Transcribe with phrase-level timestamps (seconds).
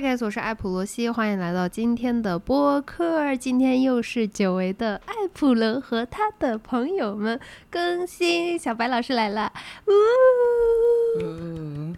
[0.00, 3.34] 嗨，guys，我是艾普罗西，欢迎来到今天的播客。
[3.34, 9.52] 今天又是久违的艾普伦和他的朋友们更新，小白老师来了，
[9.88, 9.90] 呜，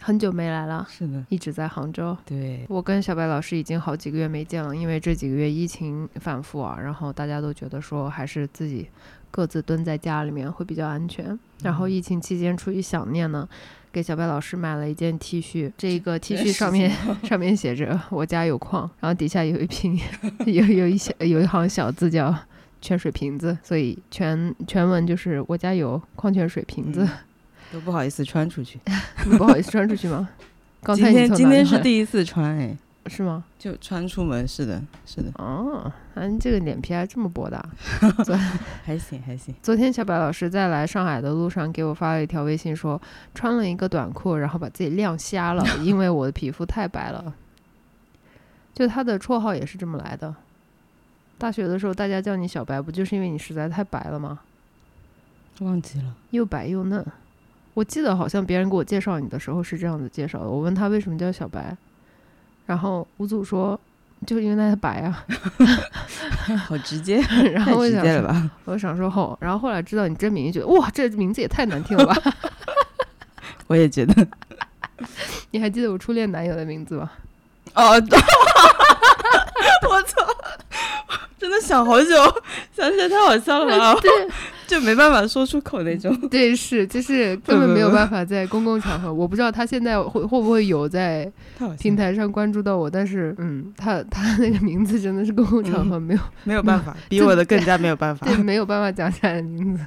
[0.01, 2.17] 很久没来了，是的，一直在杭州。
[2.25, 8.89] 对，我跟小白老师已经好几个月没见了，因为这几个月疫情反复啊，然后大家都觉得说还是自己
[9.29, 11.37] 各自蹲在家里面会比较安全。
[11.61, 13.47] 然后疫情期间出于想念呢。
[13.91, 16.91] 给小白老师买了一件 T 恤，这个 T 恤上面
[17.23, 19.99] 上面写着“我家有矿”，然后底下有一瓶
[20.45, 22.33] 有有一小有一行小字叫
[22.81, 27.07] “泉水瓶子”，所以全全文就是“我家有矿泉水瓶子”，
[27.71, 28.79] 都不好意思穿出去，
[29.37, 30.29] 不好意思穿出去吗？
[30.81, 32.75] 刚今天今天是第一次穿哎。
[33.07, 33.43] 是吗？
[33.57, 35.31] 就穿出门，是的，是的。
[35.35, 35.91] 哦，
[36.29, 37.69] 你这个脸皮还这么薄的，
[38.85, 39.53] 还行还行。
[39.61, 43.01] 昨天小白老师在来上海的路上给我发了一条微信，说
[43.33, 47.33] 穿了一个短裤，然后把自己晾瞎了， 因为我的皮肤太白了。
[48.73, 50.33] 就他的绰号也是这么来的。
[51.37, 54.39] 大学的时候大家叫你小白，不就是因为你实在太白了吗？
[55.59, 56.15] 忘记了。
[56.29, 57.05] 又白又嫩。
[57.73, 60.49] 我记得好像别人给我介绍你的时候是这样子介绍的。
[60.49, 61.75] 我问他为什么叫小白。
[62.71, 63.77] 然后吴祖说，
[64.25, 65.25] 就因为他白啊，
[66.65, 67.17] 好直接，
[67.51, 68.49] 然后我想？
[68.63, 72.15] 我想说后，然后后来知道你真名，觉得哇，这名字也太难听了吧？
[73.67, 74.25] 我也觉得。
[75.51, 77.11] 你还记得我初恋男友的名字吗？
[77.75, 77.89] 哦，
[79.89, 80.25] 我操！
[81.37, 82.07] 真的想好久，
[82.73, 83.99] 想起来太好笑了吧？
[83.99, 84.09] 对，
[84.71, 86.17] 就没办法说出口那种。
[86.31, 89.13] 对，是，就是 根本没有办法在公共场合。
[89.13, 91.29] 我不知道他现在会会不会有在
[91.77, 99.85] 平台上关注到我，但是，嗯，他他那个名字真的是公共场合没有没有办法， 比我的更加没有办法，对，没有办法讲起来的名字，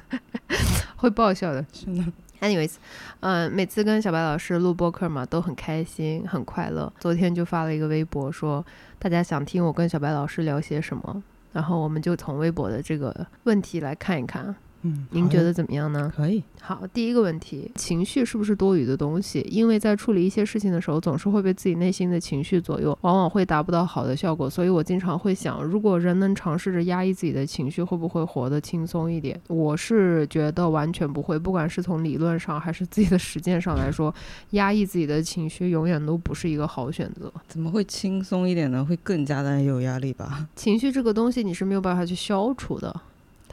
[0.97, 1.65] 会爆笑的。
[1.73, 2.03] 是的。
[2.41, 2.73] Anyways，
[3.21, 6.93] 嗯，每次跟小白老师录播客嘛，都很开心，很快乐。
[6.99, 8.63] 昨天就发了一个微博，说
[8.99, 11.23] 大家想听我跟小白老师聊些什么。
[11.53, 14.53] 然后我们就从微博的这个问题来看一看。
[14.87, 16.13] 嗯，您觉得怎么样呢？
[16.15, 16.43] 可以。
[16.61, 19.41] 好，第一个问题，情绪是不是多余的东西？
[19.49, 24.47] 因为在处理一些事情的时候，总是会被自己内心的情绪左右，往往会达不到好的效果。
[24.47, 29.41] 所以我经常会想，如果人能尝试着压抑自己的情绪，会不会活得轻松一点？
[29.47, 31.39] 我是觉得完全不会。
[31.39, 34.13] 不管是从理论上还是自己的实践上来说，
[34.51, 37.33] 压抑自己的情绪永远都不是一个好选择。
[37.47, 38.85] 怎么会轻松一点呢？
[38.85, 40.47] 会更加的有压力吧？
[40.55, 43.01] 情绪这个东西，你是没有办法去消除的。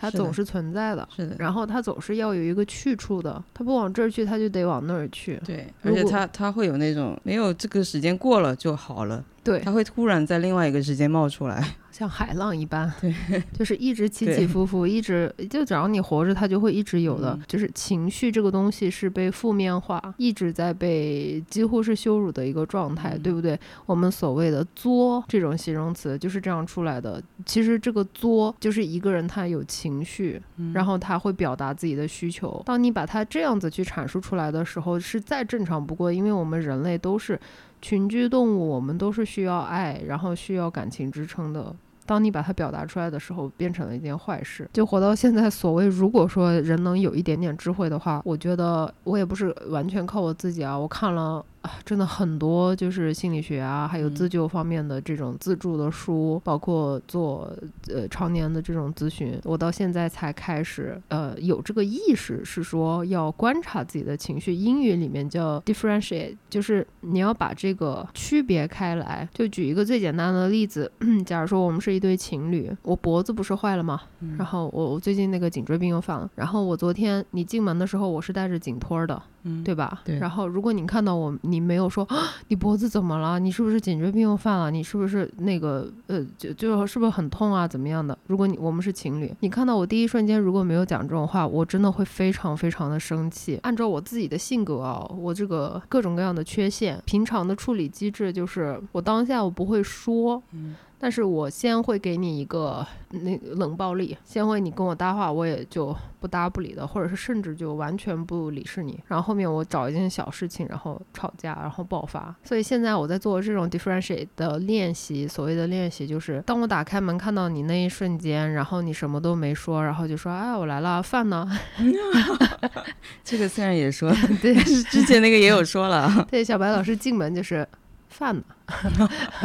[0.02, 1.36] 它总是存在的，是的。
[1.38, 5.40] 然后它总是要有一个去处的，它不往这儿去，它就得往那儿去。
[5.46, 9.24] 对，而且它它会有那种没有这个时间过了就好了。
[9.44, 11.76] 对，它会突然在另外一个时间冒出来。
[12.02, 13.14] 像海浪一般，对，
[13.56, 17.38] 就是一直起起伏伏，一直就只要你活着，它就会一直有的。
[17.46, 23.56] 就是情绪这个东西是被负面化，一直在被几乎是羞辱的一个状态，对不对？
[23.86, 27.22] 我们所谓的“作”这种形容词就是这样出来的。
[27.46, 30.42] 其实这个“作”就是一个人他有情绪，
[30.74, 32.60] 然后他会表达自己的需求。
[32.66, 37.38] 当你把它这样子去阐述出来的时候，是再正常不过，因为我们人类都是。
[37.84, 41.74] 群居动物，我们都是需要爱，然后需要感情支撑的。
[42.06, 44.68] 当你把它表达出来的时候，变成了一件坏事。
[44.72, 50.78] 就活到现在，所谓如果说人能有一点点智慧的话，我觉得我也不是完全靠我自己啊。
[50.78, 51.44] 我看了。
[51.62, 57.50] 啊，真的很多，就是心理学啊，还有自救方面的这种自助的书，包括做
[57.88, 64.52] 呃常年的这种咨询，我到现在才开始呃有这个意识，是说要观察自己的情绪。
[64.52, 69.28] 英语里面叫 differentiate，就是你要把这个区别开来。
[69.32, 70.90] 就举一个最简单的例子，
[71.24, 74.02] 假如说我们是一对情侣，我脖子不是坏了吗？
[74.36, 79.22] 然后我我最近那个颈椎病又犯了，然后我昨天你进门的时候我是带着颈托的。
[79.44, 80.02] 嗯，对吧？
[80.04, 80.18] 对。
[80.18, 82.06] 然后，如果你看到我，你没有说
[82.48, 83.38] 你脖子怎么了？
[83.38, 84.70] 你是不是颈椎病又犯了？
[84.70, 87.66] 你是不是那个呃，就就是不是很痛啊？
[87.66, 88.16] 怎么样的？
[88.26, 93.58] 如果你我们是情侣，你看到我第一瞬间如果没有讲这种话，我真的会非常非常的生气。
[93.62, 100.42] 按照我自己的性格啊，我这个各种各样的缺陷，平常的处理机制就是我当下我不会说。
[100.52, 100.74] 嗯。
[101.02, 109.02] 但是我先会给你一个那冷暴力，先会你跟我搭话，我也就不搭不理的，或者是甚至就完全不理是你。
[109.08, 112.32] 然后后面我找一件小事情，然后吵架，然后爆发。
[112.44, 121.50] 所以现在我在做这种 differentiate 的练习，所谓的练习就是，当我打开门看到你那一瞬间，然后你什么都没说，然后就说，哎，我来了，饭呢？
[123.24, 124.08] 这个虽然也说，
[124.40, 124.54] 对，
[124.88, 126.24] 之前那个也有说了。
[126.30, 127.66] 对，小白老师进门就是
[128.12, 128.42] 饭呢。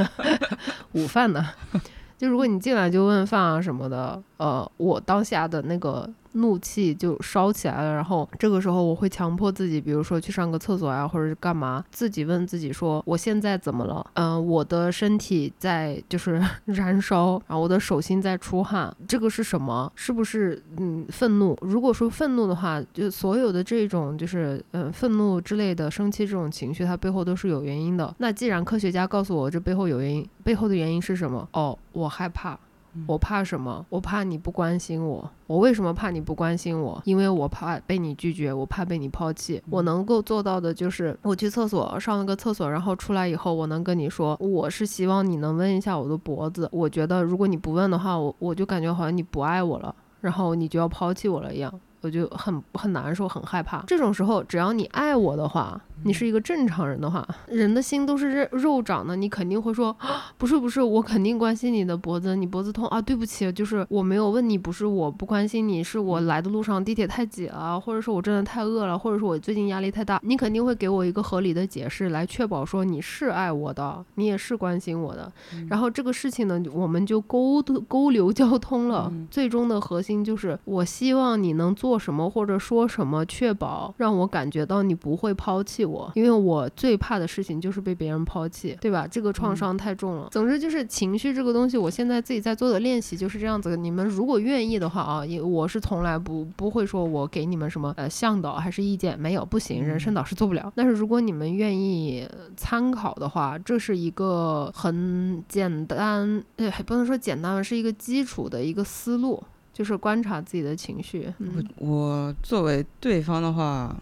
[0.94, 1.44] 午饭呢？
[2.18, 14.06] 就如果你进来就问饭啊什么的，呃，我当下的那个怒气就烧起来了，然后这个时候我会强迫自己，比如说去上个厕所呀，或者是干嘛，自己问自己说，我现在怎么了？
[14.14, 19.92] 嗯，我的身体在就是 燃烧，然后我的手心在出汗，这个是什么？
[19.96, 21.58] 是不是嗯愤怒？
[21.62, 28.14] 如果说愤怒的话，就所有的这种就是嗯愤怒之类的生气这种情绪，它背后都是有原因的。
[28.20, 31.48] 那既然科学家告诉我这背后有原因，背后的原因是什么？
[31.54, 32.58] 哦，我害怕。
[33.06, 33.86] 我怕什么？
[33.90, 35.30] 我怕你不关心我。
[35.46, 37.02] 我为什么怕你不关心我？
[37.06, 39.62] 因为我怕被你拒绝，我怕被你抛弃。
[39.70, 46.68] 我能够做到的就是，我去厕所上了个厕所，然后出来以后，我能跟你说，我是希望你能问一下我的脖子。
[46.72, 51.74] 我觉得如果你不问的话，我我就感觉好像你不爱我了，然后你就要抛弃我了一样。
[52.08, 53.84] 我就很很难受，很害怕。
[53.86, 59.94] 这种时候，只要你爱我的话，你是一个正常人的话，人的心都是肉肉长的，你肯定会说，
[60.38, 75.30] 不是不是，我肯定关心你的脖子，你脖子痛啊，对不起，就是我没有问你，不是我不关心你，是我来的路上地铁太挤了，或者说我真的太饿了，或者说我最近压力太大，你肯定会给我一个合理的解释，来确保说你是爱我的，你也是关心我的。
[75.70, 81.97] 然后这个事情呢，我们就沟沟流交通了，最终的核心就是我希望你能做。
[81.98, 89.08] 做什么或者说什么，确保让我感觉到你不会抛弃我，因为我最怕的事情就是被别人抛弃，对吧？
[89.08, 90.30] 这个创伤太重了。
[90.30, 93.76] 总之就是情绪这个东西，我现在自己在做的练习就是这样子。
[93.76, 100.72] 你们如果愿意的话啊，也我是从来不不会说我给你们什么呃向导还是意见，没有不行，人生导师做不了。
[100.76, 109.44] 但是如果你们愿意参考的话，这是一个很简单，呃，还不能说简单，是一个基础的一个思路。
[109.78, 111.32] 就是观察自己的情绪。
[111.38, 113.96] 我我作为对方的话，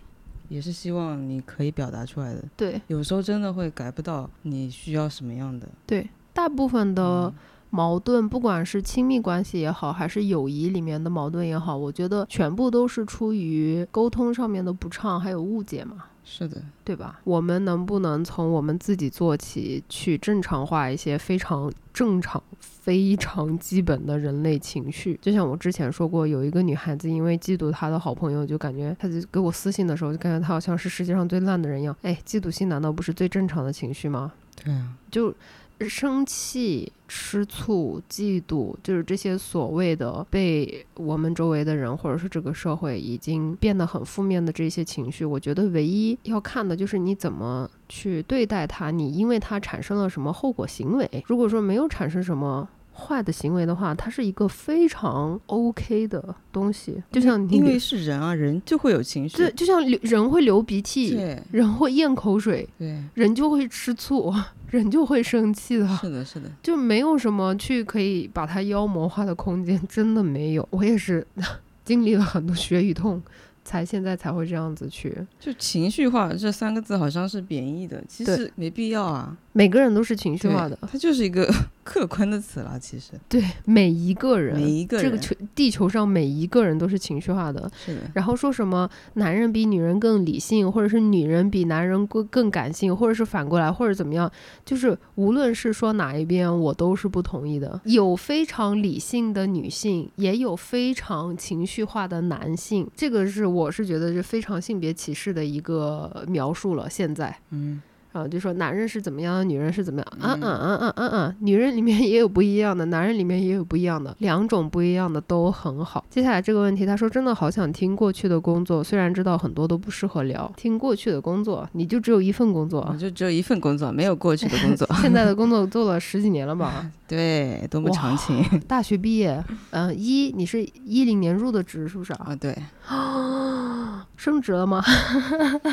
[0.48, 2.42] 也是希望你可以表达出来的。
[2.56, 5.68] 对，有时候真的会改不到你需要什么样的。
[5.86, 7.34] 对，大部分的
[7.72, 16.06] 矛盾，不管是亲密关系也好，还是友谊里面的矛盾也好，我觉得全部都是出于沟通上面的不畅，还有误解嘛。
[16.26, 17.20] 是的，对吧？
[17.24, 25.18] 我们能不能从我们自己做起，去正常化一些非常正常、非常基本的人类情绪？
[25.22, 31.96] 就像我之前说过，有一个女孩子因为嫉妒她的好朋友，就感觉她就给我私信的时候，就感觉她好像是世界上最烂的人一样。
[32.02, 34.34] 哎，嫉妒心难道不是最正常的情绪吗？
[34.56, 35.34] 对啊，就。
[35.82, 45.26] 生气、吃醋、嫉妒，就是这些所谓的被我们周围的人或者是这个社会已经变得很负面的这些情绪。
[45.26, 51.10] 我觉得唯一要看的就是你怎么去对待它，你因为它产生了什么后果行为。
[51.28, 52.68] 如果说没有产生什么。
[52.96, 61.18] 坏的行为的话，它是一个非常 OK 的东西，就像因为是人啊，人就会有情绪，对，就像流人会流鼻涕，
[61.52, 64.34] 人会咽口水，对，人就会吃醋，
[64.70, 70.68] 人就会生气的，是的，是的，就没有什么去可以把它妖魔化的空间，真的没有。
[70.72, 71.28] 我也是
[71.84, 73.22] 经历了很多血与痛。
[73.68, 79.36] 才现在才会这样子去，就情绪化这三个字好像是贬义的，其实没必要啊。
[79.58, 81.50] 每个人都是情绪化的，它就是一个
[81.82, 82.78] 客观的词了。
[82.78, 87.72] 其实，对每一个人，每一个人，这个球地球上每一个人都是情绪化的。
[87.86, 88.02] 是的。
[88.14, 94.30] 然后说什么男人比女人更理性，或者是女人比男人更更感性，或者是反过来，或者怎么样，
[94.66, 97.80] 就是无论是说哪一边，我都是不同意的。
[97.86, 103.46] 有非常理性的女性，也有非常情绪化的男性，这个是。
[103.56, 106.90] 我是觉得是非常性别歧视的一个描述了。
[106.90, 107.82] 现在，嗯。
[108.16, 110.08] 啊，就说男人是怎么样，女人是怎么样？
[110.22, 116.06] 啊啊啊啊啊啊，女人里面也有不一样的，男人里面也有不一样的，两种不一样的都很好。
[116.10, 120.50] 接下来这个问题，他说真的好想听过去的工作，虽然知道很多都不适合聊。
[120.56, 124.88] 听过去的工作，你就只有一份工作，就只有一份工作，没有过去的工作。
[125.02, 126.90] 现在的工作做了十几年了吧？
[127.06, 128.42] 对，多么长情。
[128.68, 132.34] 大学毕业，嗯，一你是一零年入的职是不是啊？
[132.40, 132.56] 对。
[134.18, 134.82] 升职了吗？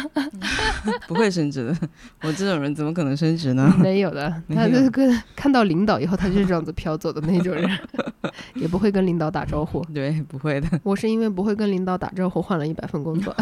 [1.07, 1.76] 不会升职的，
[2.23, 3.73] 我这种人怎么可能升职呢？
[3.78, 7.71] 没有的，他就是跟看到领导以后，他就是这样子飘走的那种人，
[8.54, 9.83] 也不会跟领导打招呼。
[9.95, 10.69] 对，不会的。
[10.83, 13.35] 我是因为不会跟领导打招呼，换了一百份工作，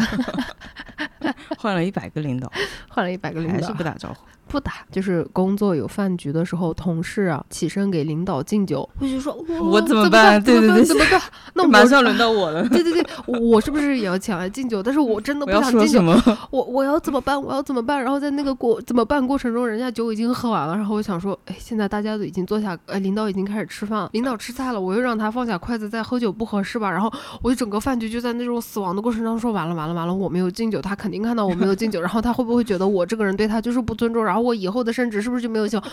[1.57, 2.51] 换了一百个领导，
[2.89, 4.15] 换了一百个领导，还是不打招呼。
[4.47, 10.43] 不打，就是工作有饭局的时候，同事啊起身给领导敬酒，我就说，我怎么办？
[10.43, 11.21] 对对对，怎么办？
[11.53, 12.67] 那马上轮到我了。
[12.67, 14.83] 对对对，我是不是也要抢来敬酒？
[14.83, 16.01] 但是我真的不想敬酒。
[16.49, 17.41] 我我要怎么办？
[17.41, 18.01] 我要怎么办？
[18.01, 26.91] 然后在那个过怎么办过程中，人家酒已经喝完了，然后我想说，哎，现在大家都已经坐下，哎，领导已经开始吃饭了，领导吃菜了，我又让他放下筷子再喝酒，不合适吧？
[26.91, 27.09] 然后
[27.41, 34.25] 我就整个饭局就在那种死亡的过程当中说，完了完了完了，我没有敬酒，他肯定看到我没有敬酒，然后他会不会觉得我这个人对他就是不尊重？
[34.25, 35.21] 然后我以后的升职。
[35.21, 35.79] 是不是就没有效？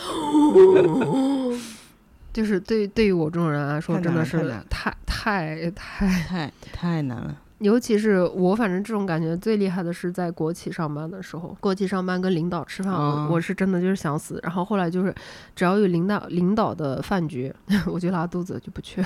[2.32, 7.36] 就是对对于我这种人来说，真的是太太太太，太太难了。
[7.58, 12.94] 尤其是我，反正这种感觉最厉害的是在国企上班的时候，国企上班跟领导吃饭，
[13.28, 14.38] 我是真的就是想死。
[14.42, 15.12] 然后后来就是，
[15.56, 17.52] 只要有领导领导的饭局，
[17.86, 19.02] 我就拉肚子就不去。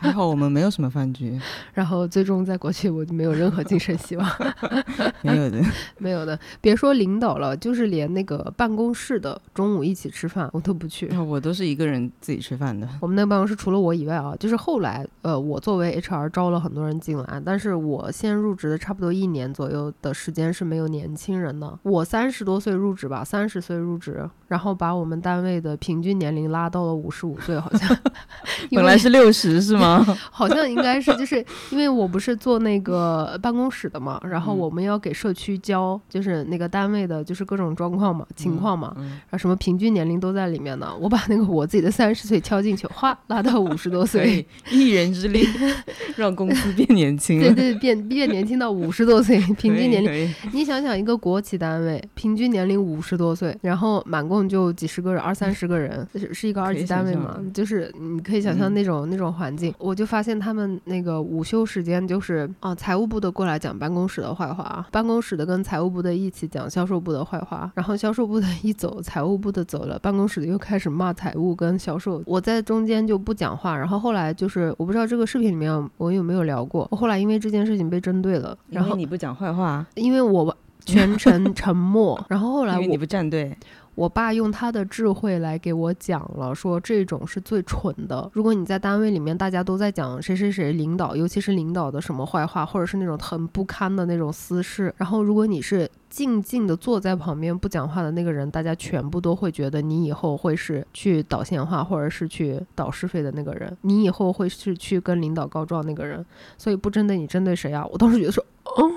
[0.00, 1.40] 还好我们没有什么饭局，
[1.74, 4.28] 然后最终在国企我就没有任何晋升希望，
[5.22, 5.62] 没有的。
[5.98, 6.38] 没有的。
[6.60, 11.08] 别说领导了，就是连那个办公室的中午一起吃饭我都不去。
[11.18, 12.88] 我都是一个人自己吃饭的。
[13.00, 21.78] 我们那个办公室除了我以外啊，就是后来呃，我作为 HR 招了很多人进来，但是我先入职的差不多一年左右的时间是没有年轻人的。
[21.82, 27.96] 我三十多岁入职吧，三十岁入职，然后把我们单位的平均年龄拉到了五十五岁，好像
[28.72, 30.04] 本来是六十是吗？
[30.32, 40.94] 好像应该是，就是因为我不是做那个办公室的嘛，然后嗯我们要给社区交，就是那个单位的，就是各种状况嘛、情况嘛，嗯，然后什么平均年龄都在里面呢。
[40.98, 45.46] 我把那个我自己的三十岁敲进去，哗，拉到五十多岁，一人之力
[46.16, 47.46] 让公司变年轻了。
[47.52, 50.34] 对对，变变年轻到五十多岁，平均年龄。
[50.52, 59.74] 你想想，一个国企单位平均年龄五十多岁，然后满共就几十个人，二三十个人，是是一个二级单位嘛就是你可以想象嗯那种、那种环境。
[59.78, 72.22] 我就发现他们那个午休时间就是啊，财务部的过来讲办公室的坏话，办公室的跟财务部的一起讲销售部的坏话，然后销售部的一走，财务部的走了，办公室的又开始骂财务跟销售。
[72.26, 83.56] 我在中间就不讲话，然后后来就是我不知道这个视频里面我有没有聊过，我后来因为这件事情被针对了，然后你不讲坏话，因为我全程 沉默，然后后来我因为你不站队，
[83.96, 88.30] 我爸用他的智慧来给我讲了，说这种是最蠢的。
[88.34, 106.24] 如果你在单位里面大家都在讲谁谁谁领导，尤其是领导的什么坏话，或者是那种很不堪的那种私事，然后如果你是静静的坐在旁边不讲话的那个人，大家全部都会觉得你以后会是去导闲话或者是去导是非的那个人，你以后会是去跟领导告状那个人。
[106.58, 107.86] 所以不针对你，针对谁啊？
[107.90, 108.92] 我当时觉得说，哦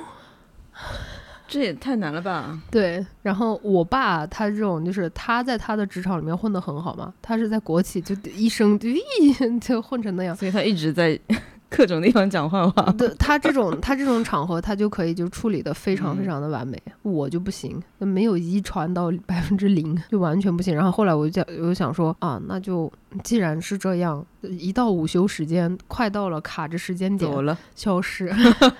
[1.50, 2.58] 这也太难了吧？
[2.70, 9.00] 对，然后我爸他这种就是他在他的职场里面混得很好嘛，他是在国企就一生就一
[9.60, 10.36] 就混成那样。
[10.36, 11.20] 所以他一直在
[11.70, 12.92] 各种地方讲坏话。
[12.98, 20.76] 对他这种他这种场合，他就可以就处理的非常非常的完美，我就不行，没有遗传到百分之零， 就完全不行。
[20.76, 22.92] 然后后来我就想，我就想说啊，那就
[23.24, 28.34] 既然是这样，一到午休时间，快到了，卡着时间点走了，消失。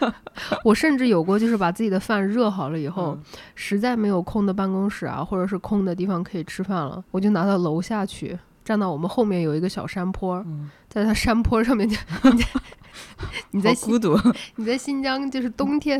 [0.66, 3.24] 我甚至有过就是把自己的饭热好了以后，嗯
[3.56, 11.96] 实在没有空的办公室啊，或者是空的地方可以吃饭了，我就拿到楼下去，站到我们后面有一个小山坡，嗯在它山坡上面就
[13.52, 14.20] 你在孤独，
[14.58, 16.00] 你在新疆就是冬天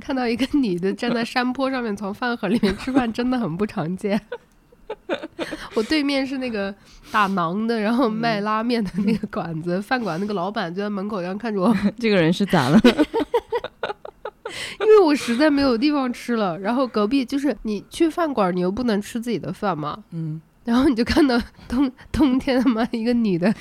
[0.00, 4.20] 看到一个女的站在山坡上面从饭盒里面吃饭，真的很不常见。
[5.74, 6.74] 我对面是那个
[7.12, 12.80] 打馕的，然后卖拉面的那个馆子，饭馆那个老板就在门口这样看着我，这个人是咋了？
[14.80, 16.58] 因为我实在没有地方吃了。
[16.58, 21.38] 然后隔壁就是你去饭馆，你又不能吃自己的饭嘛，嗯，然后你就看到
[21.68, 23.54] 冬冬天他妈一个女的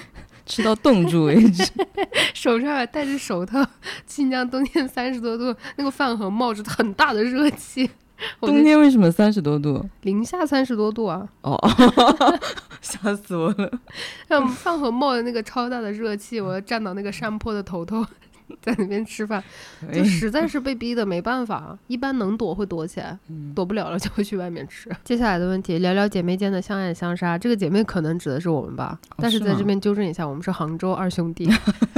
[0.47, 1.63] 吃到冻住为止。
[2.33, 3.63] 手上还戴着手套，
[4.05, 7.89] 新疆冬天三十多度，那个饭盒冒着很大的热气，
[8.39, 9.83] 冬天为什么三十多度？
[10.01, 11.57] 零下三十多度啊，哦，
[12.81, 13.71] 吓死我了！
[14.27, 18.05] 让饭盒冒着那个超大的热气，我要站到那个山坡的头头。
[18.61, 19.43] 在那边吃饭，
[19.93, 21.77] 就哎实在是被逼的没办法。
[21.87, 24.89] 一般能躲会躲起来，嗯躲不了了就会去外面吃。
[25.03, 27.37] 接下来的问题，聊聊姐妹间的相爱相杀。
[27.37, 31.49] 这个姐妹可能指的是我们吧，但是在这边纠正一下，我们是杭州二兄弟，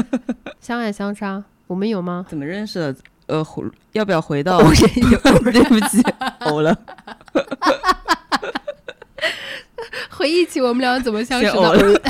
[0.59, 2.25] 相爱相杀，我们有吗？
[2.27, 2.95] 怎么认识的？
[3.27, 4.57] 呃，回要不要回到？
[4.57, 5.19] 我也有。
[5.51, 6.01] 对不起，
[6.39, 6.75] 呕了，
[10.09, 12.01] 回忆起我们俩怎么相识的。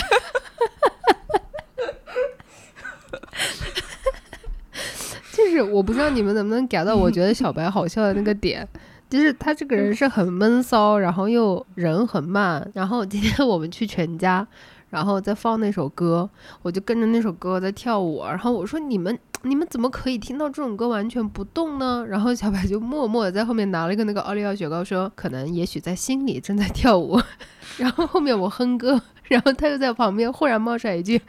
[5.39, 8.67] 就是我不知道你们能不能 get 到，我觉得小白好笑的那个点，
[9.09, 12.69] 就是他这个人是很闷骚，然后又人很慢。
[12.73, 14.45] 然后今天我们去全家，
[14.89, 16.29] 然后在放那首歌，
[16.61, 18.21] 我就跟着那首歌在跳舞。
[18.25, 22.05] 然后我说你们你们怎么可以听到这种歌完全不动呢？
[22.07, 27.17] 然后小白就默默的在后面拿了一个那个奥利奥雪糕，说可能也许在心里正在跳舞。
[27.77, 31.21] 然后后面我哼歌，然后他又在旁边忽然冒出来一句：“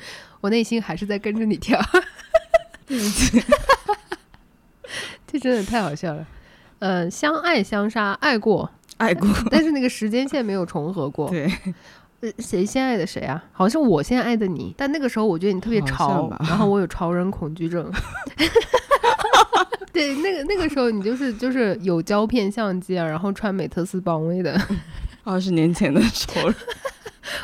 [0.42, 1.80] 我内心还是在跟着你跳。”
[5.26, 6.26] 这真的太好笑了。
[6.80, 11.28] 呃，相爱相杀，爱过，爱过，但是那个时间线没有重合过。
[11.28, 11.50] 对，
[12.20, 13.42] 呃，谁先爱的谁啊？
[13.52, 17.90] 好像是我先爱的你，但那个时候我觉得你特别潮，然后我有潮人恐惧症。
[19.92, 24.58] 对，那个那个时候你就是就是有胶片相机啊，然后穿美特斯邦威的，
[25.24, 26.54] 二十年前的仇人，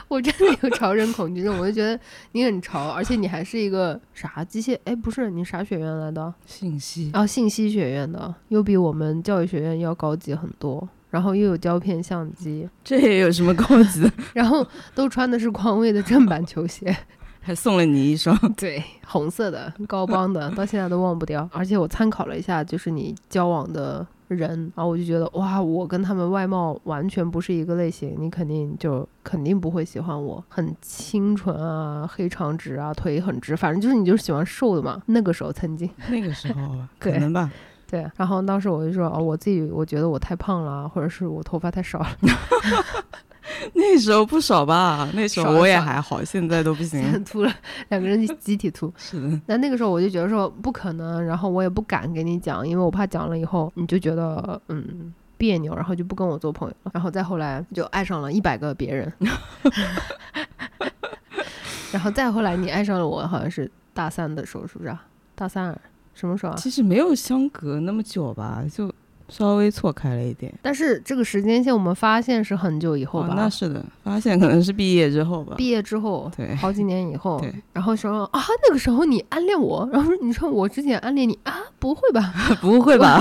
[0.08, 1.98] 我真的有潮人恐惧症，我就觉得
[2.32, 4.78] 你很潮，而且你还是一个啥机械？
[4.84, 6.32] 哎，不是，你啥学院来的？
[6.46, 10.88] 信息啊，信息学院的，又比我们教育学院要高级很多。
[11.08, 14.12] 然后又有胶片相机，这也有什么高级的？
[14.34, 16.94] 然后都穿的是匡威的正版球鞋，
[17.40, 21.48] 还送了你一双，对，红色的高帮的，到现在都忘不掉。
[21.52, 35.02] 而且我参考了一下，就是你交往的人，然后我就觉得哇，我跟他们外貌完全不是一个类型，你肯定就肯定不会喜欢我，很清纯啊，黑长直啊，腿很直，反正就是你就是喜欢瘦的嘛。
[35.06, 37.50] 那个时候曾经， 那个时候可能吧。
[37.88, 42.09] 对，然后当时我就说，哦，我自己我觉得我太胖了，或者是我头发太少了。
[43.75, 45.08] 那时候不少吧？
[45.14, 47.52] 那时候我也还好，现在都不行， 秃了，
[47.88, 48.92] 两个人集体秃。
[48.96, 49.40] 是的。
[49.46, 56.90] 那那个时候我就觉得说不可能，然后我也不敢给你讲，因为我怕讲了以后你就觉得嗯别扭，然后就不跟我做朋友了。
[56.94, 59.12] 然后再后来就爱上了一百个别人，
[61.92, 65.04] 然后再后来你爱上了我，好像是大三的时候，是不是啊？
[65.34, 65.78] 大三。
[66.14, 66.54] 什么时候？
[66.56, 68.90] 其实没有相隔那么久吧，就。
[69.28, 73.35] 稍微错开了一点，但是这个时间线我们发现是很久以后吧？
[73.37, 75.54] 那是的，发现可能是毕业之后吧。
[75.56, 77.52] 毕业之后，对，好几年以后，对。
[77.73, 82.33] 然后说啊，那个时候你暗恋我， 然后说你说我之前暗恋你啊，不会吧？
[82.61, 83.21] 不会吧？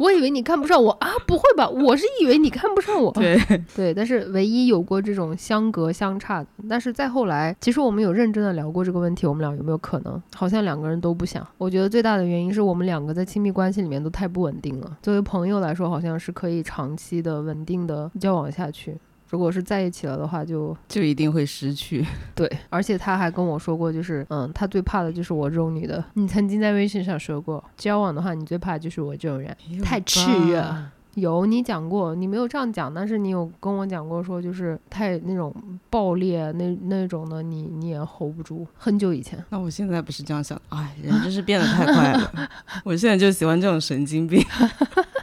[0.00, 1.68] 我以为你看不上我啊，不会吧？
[1.68, 3.12] 我是以为你看不上我。
[3.12, 3.40] 对
[3.74, 10.22] 对，但是唯一有过这种相隔相差的，但是再后来，其实我们有认真的聊过这个问题，我们俩有没有可能？
[10.34, 11.46] 好像两个人都不想。
[11.58, 14.98] 我觉得最大的原因是我们两个在亲密关系里面都太不稳定了。
[15.02, 16.26] 作为朋友来说，好像是。
[16.26, 18.98] 是可以长期的、稳定的交往下去。
[19.28, 22.04] 如果是在一起了的话，就就一定会失去。
[22.34, 26.04] 对，而且他还跟我说过，就是嗯，他最怕的就是我这种女的。
[26.14, 30.74] 你曾经在微信上说过，交往的话，你最怕就是我这种人，太炽热。
[31.14, 35.54] 有你讲过，你没有这样讲，但是你有跟我讲过，说就是太那种
[35.88, 38.66] 暴烈那那种的，你你也 hold 不住。
[38.76, 42.32] 很久以前，那我现在不是这样想，哎，人真是变得太快了。
[42.82, 44.44] 我现在就喜欢这种神经病。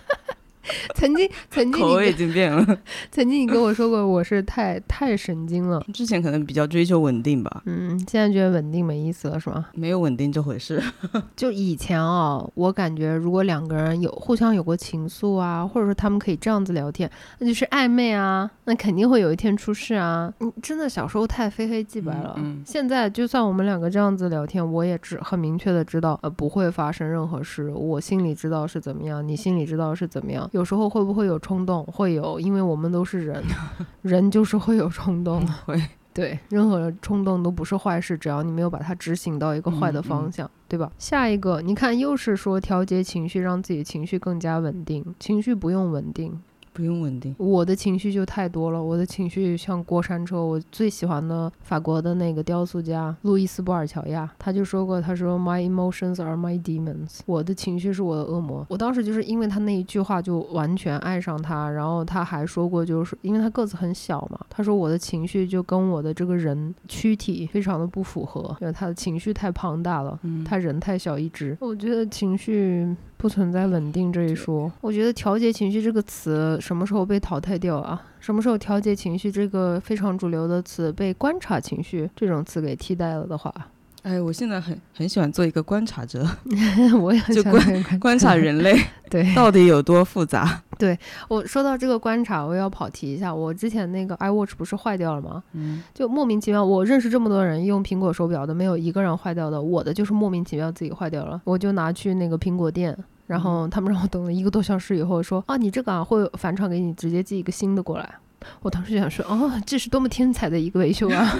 [0.96, 2.66] 曾经，曾经口味已经变了。
[3.12, 5.84] 曾经你跟我说过，我是太太神经了。
[5.94, 7.62] 之前可能比较追求稳定吧。
[7.66, 9.68] 嗯，现在觉得稳定没意思了，是吗？
[9.74, 10.82] 没有稳定这回事。
[11.36, 20.34] 就以前啊，我感觉如果两个人有互相有过情愫啊，或者说他们可以这样子聊天，那就是暧昧啊，那肯定会有一天出事啊。
[20.40, 22.36] 嗯，真的小时候太非黑即白了。
[22.38, 22.62] 嗯。
[22.66, 27.70] 现在就算我们两个这样子聊天，我也知很明确的知道，呃，不会发生任何事。
[27.72, 30.50] 我心里知道是怎么样，你心里知道是怎么样。
[30.54, 30.84] 有时候。
[30.94, 31.84] 会不会有冲动？
[31.86, 33.42] 会有，因为我们都是人，
[34.04, 35.44] 人就是会有冲动。
[35.66, 35.82] 会，
[36.14, 40.92] 对，任何冲动都不是坏事，只要你没有把它执行到一个坏的方向，对吧？
[41.00, 45.04] 下一个，你看，又是说调节情绪，让自己情绪更加稳定。
[45.20, 46.40] 情绪不用稳定。
[46.74, 48.84] 不用稳定，我的情绪就太多了。
[48.84, 50.44] 我的情绪像过山车。
[50.44, 58.66] 我最喜欢的法国的那个雕塑家路易斯·布尔乔亚，他就说过，他说 “My emotions are my demons”，我的情绪是我的恶魔。
[58.70, 61.70] 我当时就是因为他那一句话就完全爱上他。
[61.70, 71.56] 然后他还说过，就是因为他个子很小嘛，他说我的情绪就跟我的这个人躯体非常的不符合，因为他的情绪太庞大了，他人太小一只。
[71.62, 72.94] 我觉得情绪。
[73.24, 78.04] 不存在稳定这一说，我觉得调节情绪这个词什么时候被淘汰掉啊？
[78.20, 83.54] 什么时候调节情绪这个非常主流的词被观察情绪这种词给替代了的话？
[84.02, 86.28] 哎，我现在很很喜欢做一个观察者，
[87.00, 88.78] 我也很喜欢观察人类，
[89.10, 90.62] 对，到底有多复杂？
[90.78, 95.42] 对我说到这个观察，我要跑题一下，我之前那个 iWatch 不是坏掉了吗？
[95.54, 108.16] 嗯，就莫名其妙，我认识这么多人用苹果手表的，没有一个人坏掉的，我的就是莫名其妙自己坏掉了，我就拿去那个苹果店，然后他们让我等了一个多小时以后说，啊，你这个啊会返厂给你，直接寄一个新的过来。
[108.62, 111.36] 我当时就想说，哦，这是多么天才的一个维修啊！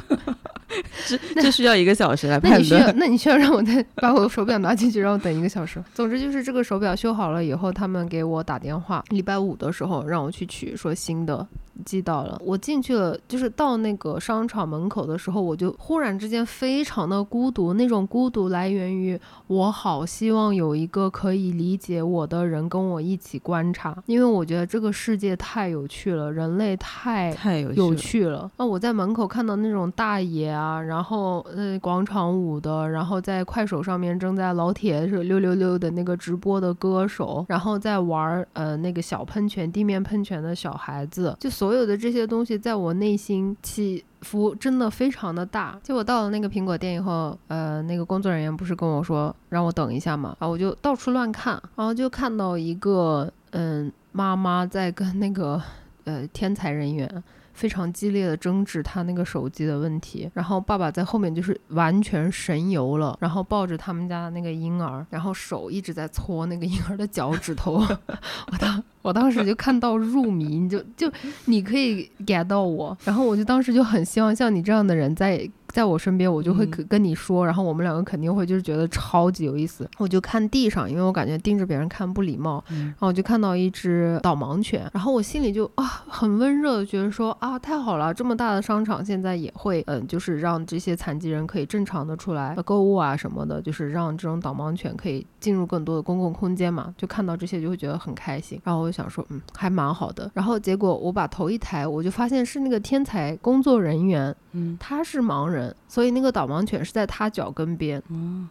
[1.08, 2.64] 这这需要一个小时来判断。
[2.64, 5.84] 那你需要， 那你需要让我再把我的手表拿进去，让我等一个小时。
[5.94, 11.48] 总之就是这个手表修好了以后，他们给我打电话，礼拜五的时候让我去取，说新的。
[11.86, 17.74] 寄到了，我进去了，就是到那个商场门口的时候，我就忽然之间非常的孤独。
[17.74, 28.52] 那种孤独来源于我好希望有一个可以理解我的人跟我一起观察，因为我觉得这个世界太有趣了，人类太太太有趣了。
[28.58, 41.50] 那我在门口看到那种大爷啊，然后呃广场舞的，然后在快手上面正在老铁是六六六的那个直播的歌手，然后在玩呃那个小喷泉、地面喷泉的小孩子，就。
[41.64, 45.80] 所有的这些东西在我内心起伏真的非常的大。
[45.84, 55.62] 结果到了那个苹果店以后，呃，那个工作人员不是跟我说让我等一下嘛，然后我就到处乱看，然后就看到一个嗯妈妈在跟那个
[56.06, 67.76] 呃天才人员非常激烈的争执他那个手机的问题，然后爸爸在后面就是完全神游了，然后抱着他们家的那个婴儿，然后手一直在搓那个婴儿的脚趾头，
[68.52, 71.12] 我当我当时就看到入迷，你就就
[71.46, 75.50] 你可以 get 到我，然后我就当时就很希望像你这样的人在。
[75.74, 79.90] 在我身边，我就会跟跟你说，然后我们两个肯定会就是觉得超级有意思。
[79.98, 98.62] 我就看地上，因为我感觉盯着别人看不礼貌，然后我就看到一只导盲犬，然后我心里就啊很温热的觉得说啊太好了，这么大的商场现在也会嗯就是让这些残疾人可以正常的出来购物啊什么的，就是让这种导盲犬可以进入更多的公共空间嘛，就看到这些就会觉得很开心。
[98.64, 105.63] 然后我就想说嗯还蛮好的，然后结果我把头一抬，我就发现是那个天才工作人员，嗯，他是盲人。
[105.88, 108.02] 所以那个导盲犬是在他脚跟边，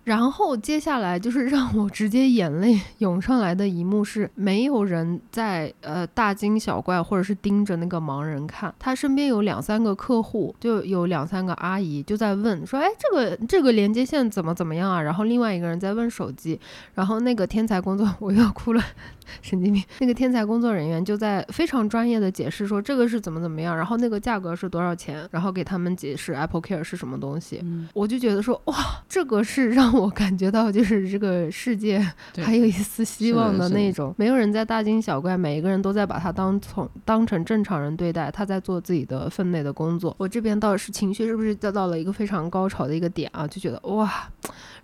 [0.04, 15.00] 然后接下来就是 让我直接眼泪涌上来的一幕是，没有人在呃大惊小怪或者是盯着那个盲人看，他身边有两三个客户，就有两三个阿姨就在问说，哎，这个这个连接线怎么怎么样啊？
[15.02, 16.60] 然后另外一个人在问手机，
[16.94, 18.82] 然后那个天才工作 我又要哭了。
[19.42, 19.82] 神经病！
[20.00, 27.64] 那个天才工作人员就在非常专业的解释说这个是怎么怎么样，然后那个价格是多少钱，然后给他们解释 Apple Care 是什么东西。
[27.94, 28.74] 我就觉得说哇，
[29.08, 31.98] 这个是让我感觉到就是这个世界
[32.36, 34.14] 还有一丝希望的那种。
[34.16, 40.14] 没有人在大惊小怪，每一个人都在把它当从当成正常人对待，他在做自己的分内的工作。
[40.18, 43.46] 我这边倒是情绪是不是得到了一个非常高潮的一个点啊？
[43.46, 44.12] 就觉得哇。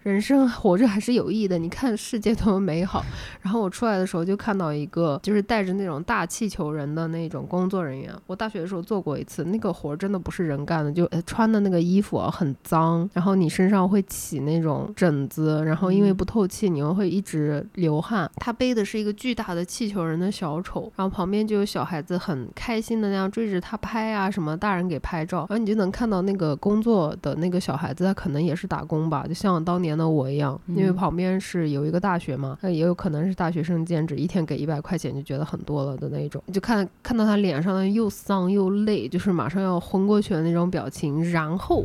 [0.02, 3.04] 人生 活着还是有意义的，你看世界多么美好。
[3.42, 8.14] 然后我出来的时候就看到一个，就是带着那种大气球人的那种工作人员。
[8.26, 18.30] 我大学的时候做过一次，那个活真的不是人干的，就穿的那个衣服啊很脏，然后你身上会起那种疹子，然后因为不透气，你又会一直流汗。
[18.36, 29.87] 他背的是一个巨大的气球人的小丑，然后旁边就有小孩子很开心的那样追着他拍啊，什么大人给拍照，然后你就能看到那个工作的那个小孩子，他可能也是打工吧，就像当年。
[29.88, 36.42] 年的我一样，因为旁边是有一个大学嘛，那也有可能是大学生兼职，一天给一百块钱就觉得很多了的那种。
[36.52, 41.84] 就看看到他脸上又丧又累，就是马上要昏过去的那种表情，然后。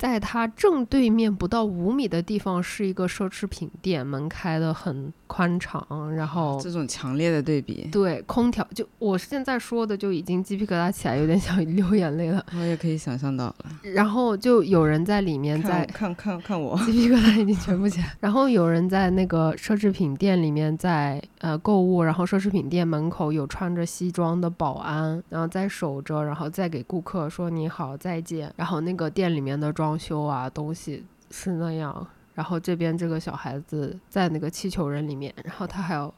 [0.00, 12.44] 在他正对面不到五米的地方是一个奢侈品店，门开的很宽敞，然后这种强烈的对比，对空调就我现在说的就已经鸡皮疙瘩起来，有点想流眼泪了。
[12.58, 13.56] 我也可以想象到了。
[13.82, 18.12] 然后就有人在里面在看看看我，鸡皮疙瘩已经全部起来。
[18.18, 28.50] 然后有人在那个奢侈品店里面在呃购物，然后奢侈品店门口有穿着西装的保安，然后在守着，然后再给顾客说你好再见。
[28.56, 29.90] 然后那个店里面的装。
[29.90, 32.06] 装修啊，东西是那样。
[32.40, 36.10] 然后这边这个小孩子在那个气球人里面，然后他还要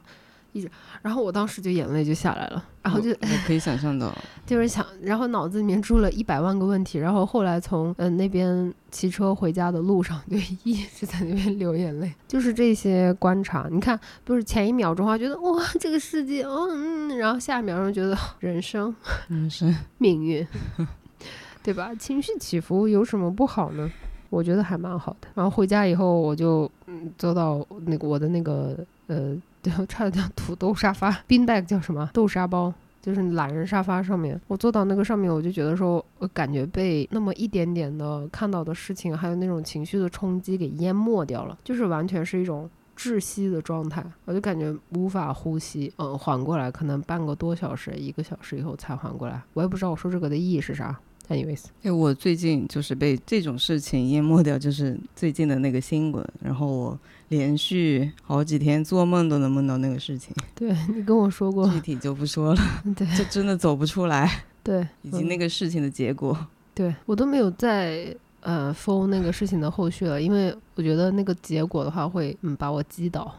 [0.52, 0.70] 一直，
[1.02, 3.12] 然后我当时就眼泪就下来了，然后就
[3.44, 13.66] 可以想象到， 就是想，然后脑子里面住了一百万个问题，然后后来从嗯那边骑车回家的路上，就一直在那边流眼泪，就是这些观察。
[13.68, 18.94] 你看，不是前一秒钟还觉得哇这个世界，嗯，然后下一秒钟觉得人生，
[19.26, 20.46] 人生命运。
[21.64, 21.92] 对吧？
[21.94, 23.90] 情绪起伏有什么不好呢？
[24.32, 25.28] 我觉得还蛮好的。
[25.34, 28.74] 然后回家以后，我就嗯坐到那个我的那个
[29.06, 32.08] 呃叫， 差点叫土豆沙发，冰袋叫什么？
[32.14, 34.40] 豆沙包，就是懒人沙发上面。
[34.48, 44.02] 我坐到那个上面，我就觉得说，我感觉被那么一点点的看到的事情，还有那种情绪的冲击给淹没掉了，就是完全是一种窒息的状态。
[44.24, 49.42] 我就感觉无法呼吸，嗯，缓过来可能半个多小时、一个小时以后才缓过来。
[49.52, 50.98] 我也不知道我说这个的意义是啥。
[51.32, 60.34] anyways，哎，我最近就是被这种事情淹没掉，就是最近的那个新闻，然后我连续好几天做梦都能梦到那个事情。
[60.54, 62.60] 对你跟我说过，具体就不说了。
[62.94, 64.44] 对，这真的走不出来。
[64.62, 66.36] 对，以及那个事情的结果。
[66.74, 73.34] 对我都没有在呃 follow 那个事情的后续了，因为我觉得那个结果的话会嗯把我击倒。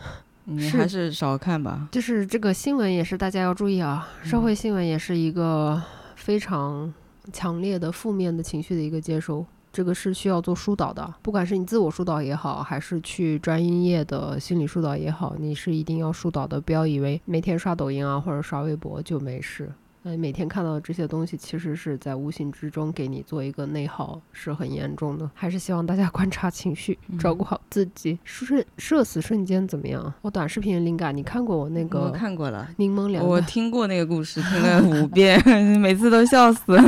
[0.44, 1.88] 你还是少看吧。
[1.92, 5.82] 就是这个新闻也是大家要注意啊，社会新闻也是一个
[6.16, 6.92] 非常。
[7.32, 11.14] 强烈的负面的情绪的一个接收，这个是需要做疏导的。
[11.22, 16.60] 不管是你自我疏导也好，还是去专业的心理疏导也好，你是一定要疏导的。
[16.60, 19.72] 不要以为每天刷抖音啊或者刷微博就没事。
[20.10, 25.30] 那每天看到的这些东西，其实是在无形之中给你做一个内耗，是很严重的。
[25.34, 28.18] 还是希望大家 观察情绪，照顾好自己。
[28.24, 30.10] 瞬社死瞬间怎么样？
[30.22, 32.00] 我短视频灵感，你看过我那个？
[32.00, 32.66] 我看过了。
[32.78, 33.22] 柠檬凉。
[33.22, 35.38] 我听过那个故事， 听了五遍，
[35.78, 36.78] 每次都笑死。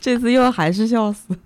[0.00, 1.36] 这次又还是笑死。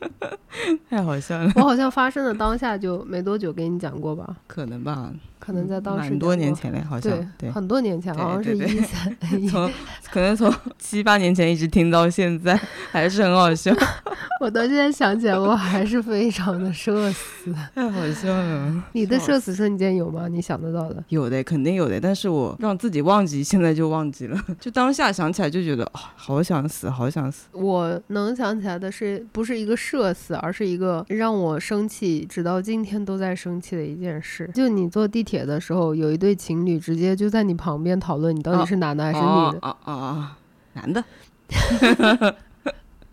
[0.88, 1.50] 太好笑了。
[1.56, 4.36] 我好像发生的当下就没多久，给你讲过吧？
[4.46, 9.16] 可能吧，可能在当时很多年前嘞，好像对对，很多年前，对好像是一三。
[9.48, 9.70] 从
[10.10, 12.58] 可能从七八年前一直听到现在，
[12.90, 13.72] 还是很好笑，
[14.40, 17.54] 我到现在想起来，我还是非常的社死。
[17.74, 18.84] 太好笑了。
[18.92, 20.28] 你的社死瞬间有吗？
[20.28, 21.02] 你想得到的？
[21.08, 27.46] 有的，肯定有的，但是我让自己忘记，现在就忘记了，就当下想起来就觉得啊、好想死，好想死。
[27.52, 34.48] 我能想起来的是，不是一个社死，而是一个让我生气，直到今天都在生气的一件事。
[34.54, 39.58] 就你坐地铁的时候，有一对情侣直接就在你旁边讨论你到底是男的还是女的。
[39.62, 40.38] 啊啊啊！
[40.74, 41.04] 男的，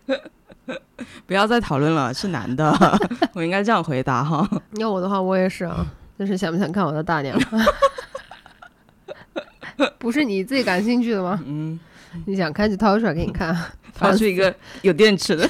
[1.26, 2.72] 不要再讨论了，是男的，
[3.34, 4.48] 我应该这样回答哈。
[4.74, 5.84] 要我的话，我也是啊。
[6.16, 7.36] 就是想不想看我的大娘？
[9.98, 11.42] 不是你自己感兴趣的吗？
[11.44, 11.80] 嗯，
[12.26, 13.52] 你想看就掏出来给你看。
[13.94, 15.48] 掏出一个有电池的，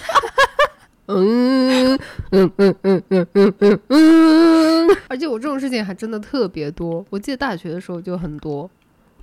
[1.09, 1.99] 嗯
[2.31, 7.05] 嗯嗯嗯嗯嗯嗯嗯，而且我这种事情还真的特别多。
[7.11, 8.71] 我记得大学的时候就很多，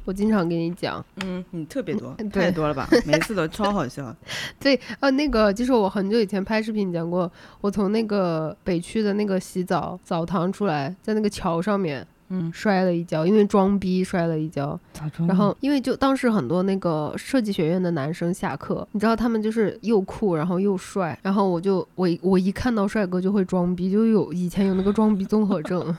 [0.03, 1.03] 我经常跟你讲。
[1.23, 2.89] 嗯，你特别多，对太多了吧？
[3.05, 4.15] 每次都超好笑。
[4.59, 14.79] 对，呃，那个就是我很久以前拍视频讲过，我从那个北区的那个洗澡澡堂出来，在那个桥上面，嗯，摔了一跤，因为装逼摔了一跤。
[14.99, 25.95] 然然后因为就当时很多那个设计学院的男生下课，你知道他们就是又酷，然后又帅，然后我就我我一看到帅哥就会装逼，就有以前有那个装逼综合症，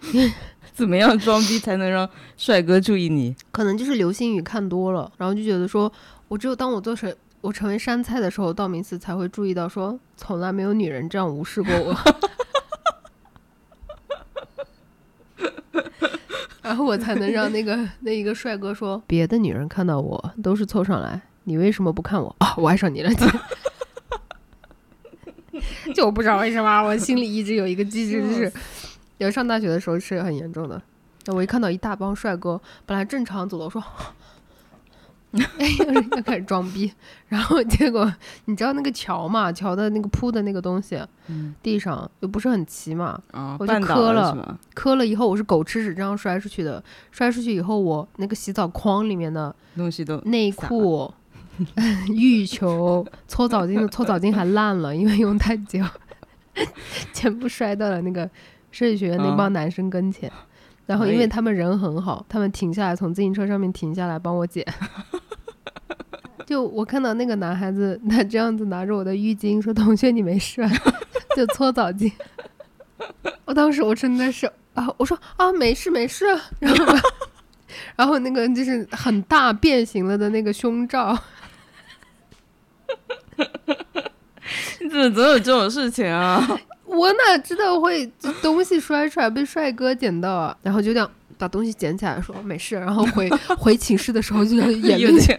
[0.74, 3.34] 怎么样装逼才能让帅哥注意你？
[3.50, 5.90] 可能就是流星雨看多了，然后就觉得说
[6.28, 11.96] 我只有当我做成我成为山菜的时候，道明寺才会注意到说从来没有女人这样无视过我。
[16.62, 22.54] 然后我才能让那个那一个帅哥说，别的女人看到我都是凑上来，你为什么不看我啊？
[22.56, 23.10] 我爱上你了，
[25.94, 28.52] 就我不知道为什么，我心里一直有一个机制，就是
[29.18, 30.80] 有上大学的时候是很严重的。
[31.26, 33.86] 我一看到一大帮帅哥，本来正常走的，我说，哎，
[35.32, 36.92] 又开始装逼，
[37.28, 38.12] 然后结果
[38.44, 44.58] 你知道那个桥嘛，桥的那个铺的那个东西，嗯地上又不是很齐嘛，啊，我就磕了？
[44.74, 51.12] 磕了以后我是狗吃屎这样摔出去的，摔出去以后我那个洗澡筐里面的东西都内裤、
[52.12, 55.82] 浴球、搓澡巾的搓澡巾还烂了，因为用太久，
[57.14, 58.28] 全部摔到了那个
[58.70, 60.30] 设计学院那帮男生跟前。
[60.86, 64.66] 然后因为他们人很好，他们停下来从自行车上面停下来帮我捡。
[66.44, 70.68] 就我看到那个男孩子，他这样子拿着我的浴巾说：“同学，你没事吧？”
[71.36, 72.12] 就搓澡巾。
[73.44, 76.26] 我当时我真的是啊，我说啊，没事没事。
[76.58, 76.98] 然后，
[77.96, 81.16] 然后那个就是很大变形了的那个胸罩，
[84.80, 86.46] 你怎么总有这种事情啊？
[86.92, 88.06] 我哪知道会
[88.40, 90.56] 东西摔出来被帅哥捡到啊？
[90.62, 93.28] 然后就这样把东西捡起来说没事，然后回
[93.58, 95.20] 回寝室的时候就眼泪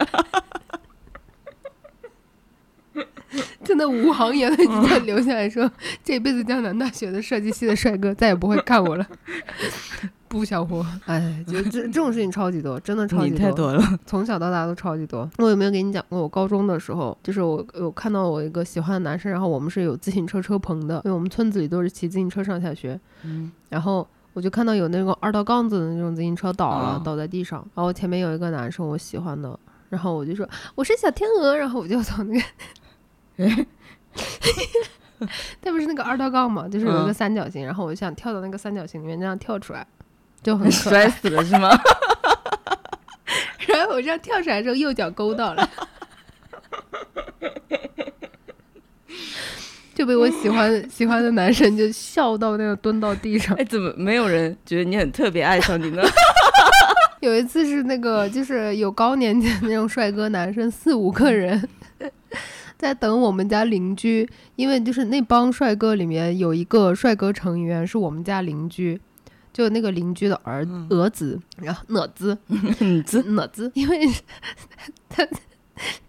[3.63, 5.71] 真的五行眼泪就在流下来说，
[6.03, 9.07] 这辈子江南大学的设计系的帅哥再也不会看我了。
[10.33, 15.29] 不想活，哎，就这这种事情超级多，真的超级多了，从小到大都超级多。
[15.37, 16.23] 我有没有给你讲过？
[16.23, 22.99] 我高中的时候，就是我有看到我一个喜欢的男生，然后我们是有自行车车棚的，因为我们村子里都是骑自行车上下学。
[23.21, 27.63] 嗯，然后我就看到有那个二道杠子的那种自行车倒了，啊倒在地上。
[27.75, 32.45] 然后前面有一个男生我喜欢的，然后我就说我是小天鹅，然后我就从那个。
[35.61, 39.87] 它不是那个二道杠嘛，就是有一个嗯三角形，然后我就想跳到那个三角形里面，那样跳出来，
[40.43, 41.09] 就很摔。
[41.09, 41.69] 死了是吗？
[43.67, 45.69] 然后我这样跳出来之后，右脚勾到了，
[49.95, 53.55] 就被我喜欢喜欢的男生就笑到那个蹲到地上。
[53.55, 56.03] 哎，怎么没有人觉得你很特别爱上你呢？
[57.21, 61.67] 有一次是那个就是有高年级的那种帅哥男生，四五个人。
[62.77, 68.99] 在等我们家邻居，因为就是那帮帅哥里面有一个帅哥成员是我们家邻居，
[69.53, 74.09] 就那个邻居的儿儿子，然后哪子嗯，这哪子，因为
[75.07, 75.25] 他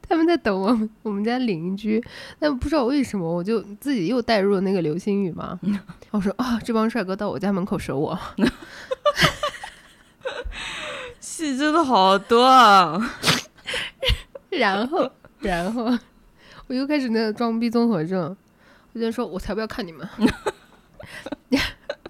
[0.09, 2.03] 他们在等我们我们家邻居，
[2.39, 5.59] 但不知道为什么，我就自己又带入了那个流星雨嘛。
[6.11, 8.19] 我说啊，这帮帅哥到我家门口守我，
[11.21, 12.99] 戏真的好多啊！
[14.51, 15.85] 然后然后
[16.67, 18.35] 我又开始那个装逼综合症，
[18.93, 20.09] 我就说我才不要看你们，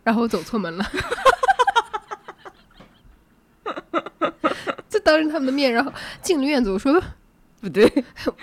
[0.05, 0.85] 然后我走错门了。
[4.89, 7.03] 就当着他们的面，然后进了院子，我说
[7.61, 7.91] 不对，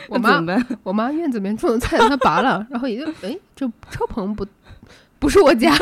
[0.09, 0.43] 我妈？
[0.83, 4.45] 我妈院子里面种的菜她拔了，然后也就哎，这车棚不
[5.19, 5.73] 不是我家，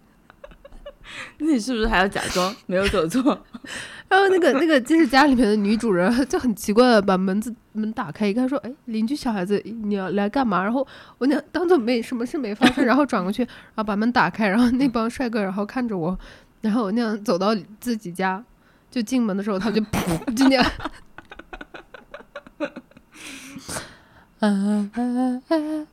[1.38, 3.44] 那你是不是还要假装没有走错？
[4.08, 10.86] 然后那个那个就是家里面的女主人 就很奇怪的把门子门打开一看，说：“哎，邻居小孩子，你要来干嘛？”然后
[11.18, 16.18] 我那当做没什么事没发生， 然后转过去，然后把门打开，然后那帮帅哥然后看着我，
[16.60, 18.42] 然后我那样走到自己家，
[18.90, 20.64] 就进门的时候他就噗就那样。
[24.40, 24.90] 啊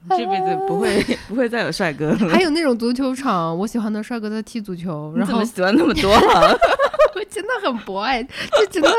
[0.09, 2.17] 这辈子不会不会再有帅哥了。
[2.29, 6.53] 还有那种足球场，我喜欢的帅哥在踢足球，然后怎么喜欢那么多啊？
[7.15, 8.89] 我真的很博爱，就真的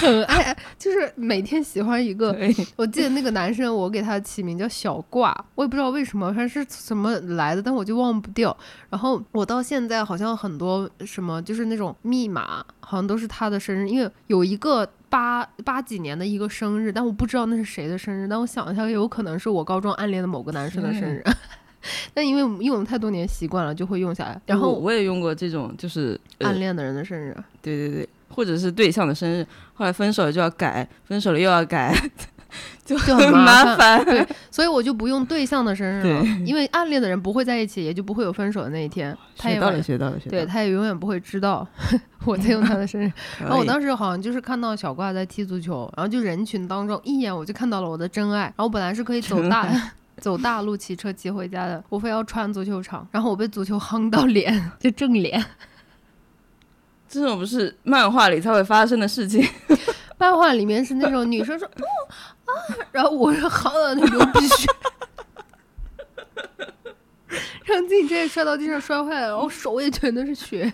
[0.00, 2.36] 很爱，就是每天喜欢一个。
[2.76, 8.56] 我记得那个男生，我给他起名叫小挂，我也不知道为什么，反正是什么来的，但我就忘不掉。
[8.90, 14.88] 然后我到现在好像很多什么，就是那种密码，好像都是他的生日，因为有一个。
[15.12, 18.26] 八八几年的一个生日，但我不知道那是谁的生日。
[18.26, 21.22] 但我想一下，有可能是我高中暗恋的某个男生的生日。
[22.14, 24.40] 但因为用了太多年习惯了，就会用下来。
[24.46, 31.94] 然后我我也用过这种，就是、呃暗恋的人的生日，对对对，或者是对象的生日，后来分手了就要改，分手了又要改，
[32.84, 34.04] 就就很很麻麻烦。
[34.04, 39.16] 对，所以我就不用对象的生日了，因为暗恋的人不会在一起，也就不会有分手的那一天。
[39.36, 41.66] 他也学到了，学到了，学到对，他也永远不会知道
[42.24, 43.10] 我在用他的生日。
[43.40, 48.42] 然后我当时好像就是看到小挂在踢足球，然后就人群当中一眼我就看到了我的真爱。
[48.42, 49.66] 然后我本来是可以走大
[50.18, 55.44] 走大路骑车骑回家的，我非要穿足球场，然后我被足球夯到脸， 就正脸。
[57.08, 59.46] 这种不是漫画里才会发生的事情。
[60.18, 61.84] 漫画里面是那种女生说哦
[62.44, 62.52] 啊，
[62.92, 64.66] 然后我是夯到那流鼻血。
[67.64, 70.72] 然后自己直接摔到地上摔坏了，然后手也全都是血，然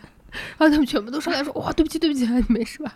[0.58, 2.94] 后他们全部都上来说：“哇，对不起，对不起，你没事吧？”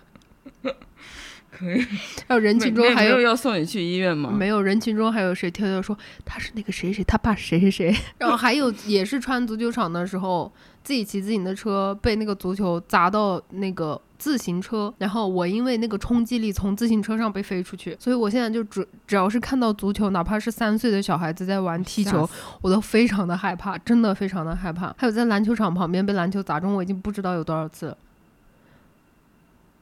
[1.57, 1.79] 可以，
[2.27, 4.31] 然后人群中还有没没有要送你去医院吗？
[4.31, 7.95] 没有人群中还有谁跳跳说他是那个谁谁，他爸谁谁谁。
[8.19, 10.51] 然后还有也是穿足球场的时候，
[10.83, 22.29] 自己骑自行的车被那个足球砸到那个自行车，然后我因为那个冲击力从自行车上被飞出去，所以我现在就只只要是看到足球，哪怕是三岁的小孩子在玩踢球，
[22.63, 24.95] 我都非常的害怕，真的非常的害怕。
[24.97, 27.99] 还有在篮球场旁边被篮球砸中，我已经不知道有多少次了。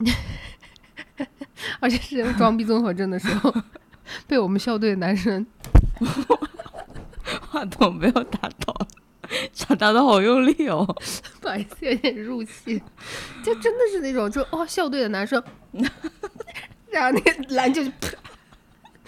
[1.81, 3.55] 而且是装逼综合症的时候，
[4.27, 5.47] 被我们校队的男生
[7.41, 8.75] 话筒没有打到，
[9.53, 10.87] 想，打打的好用力哦。
[11.41, 12.83] 不好意思，有点入戏，
[13.45, 15.43] 就真的是那种，就哦，校队的男生，
[16.91, 18.09] 然后那个篮球就啪。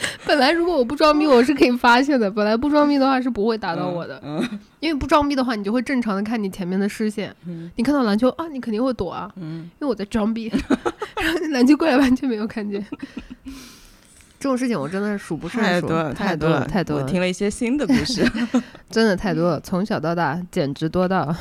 [0.26, 2.30] 本来如果我不装逼，我是可以发现的。
[2.30, 4.40] 本来不装逼的话是不会打到我的，嗯
[4.80, 7.34] 因为不装逼的话，你就会正常的看你前面的视线。
[7.46, 10.48] 嗯你看到篮球啊，你肯定会躲啊，嗯，因为我在装逼，
[11.20, 12.84] 然后那篮球过来完全没有看见。
[14.38, 17.04] 这种事情我真的是数不胜数，太多了，太多了，太多了。
[17.04, 18.24] 我听了一些新的故事。
[18.90, 21.32] 真的太多了，从小到大简直多到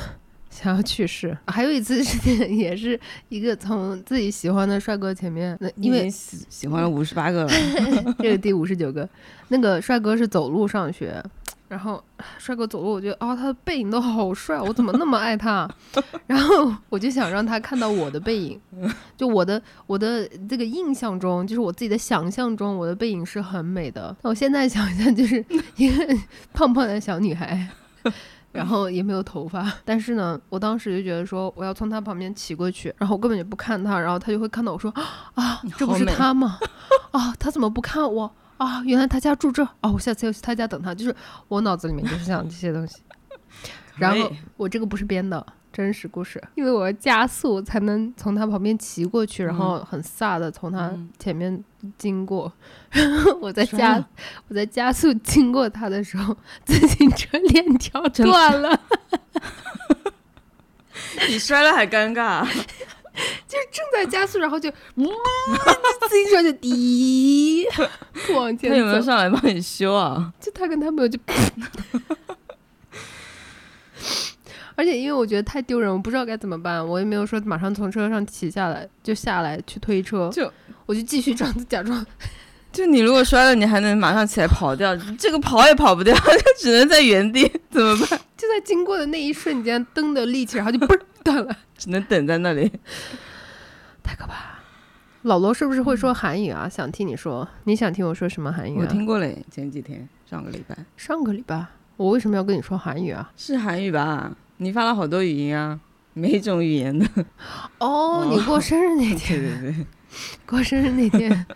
[0.52, 1.36] 想要去世。
[1.48, 2.98] 还有一次事情， 也是
[3.30, 7.50] 一个从自己喜欢的帅哥前面，那因为喜喜欢了五十八个了，
[8.20, 9.08] 这是第五十九个，
[9.48, 11.24] 那个帅哥是走路上学。
[11.68, 12.04] 然后
[12.36, 15.66] 帅哥走路，我觉得啊、他的背影都好帅，我怎么那么爱他？
[16.26, 18.60] 然后我就想让他看到我的背影，
[19.16, 24.14] 就我的我的这个印象中，就是我自己的想象中，我的背影是很美的。
[24.20, 25.42] 那我现在想一下，就是
[25.76, 26.14] 一个
[26.52, 27.66] 胖胖的小女孩，
[28.52, 34.90] 然后也没有头发， 但是呢，我当时就觉得说我要从他旁边骑过去，然后我根本就不看他，然后他就会看到我说
[35.34, 36.58] 啊， 这不是他吗？
[37.12, 38.30] 啊，他怎么不看我？
[38.58, 40.94] 啊，原来他家住这儿哦，我下次要去他家等他。
[40.94, 41.14] 就是
[41.48, 43.02] 我脑子里面就是想这些东西，
[43.96, 51.62] 然后我这个不是编的，真实故事，因为我要加速才能从他旁边骑过去，然后很飒的从他嗯前面
[51.96, 52.52] 经过。
[52.90, 54.04] 然 后我在加
[54.48, 58.80] 我在加速经过他的时候，自行车链条断了，
[61.28, 62.46] 你摔了还尴尬。
[63.46, 65.04] 就是正在加速，然后就，嗯，
[66.08, 67.66] 自行车就滴
[68.34, 69.02] 往前他有没有。
[69.02, 70.32] 上来帮你修啊？
[70.40, 71.18] 就他跟他朋友就，
[74.82, 80.52] 而且因为我觉得太丢人，我不知道该怎么办，我也没有说马上从车上骑下来，就下来去推车，就
[80.86, 82.04] 我就继续这样子假装，
[82.72, 88.18] 就你如果摔了，你还能马上起来跑掉，这个跑也跑不掉， 就只能在原地，怎么办？
[88.36, 90.78] 就在经过的那一瞬间，蹬的力气，然后就
[91.22, 92.68] 断了，只能等在那里。
[94.02, 94.58] 太可怕了。
[95.22, 96.68] 老罗是不是会说韩语啊？
[96.68, 98.86] 想听你说，你想听我说什么韩语我啊？
[98.90, 101.64] 听过嘞，前几天上个礼拜上个礼拜，
[101.96, 103.30] 我为什么要跟你说韩语啊？
[103.36, 104.32] 是韩语吧？
[104.62, 105.78] 你发了好多语音啊，
[106.14, 107.06] 每种语言的。
[107.78, 109.86] 哦，你过生日那天， 对对对，
[110.46, 111.46] 过生日那天，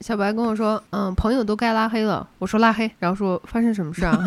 [0.00, 2.28] 小白跟我说，嗯，朋友都该拉黑了。
[2.38, 4.18] 我说拉黑，然后说发生什么事啊？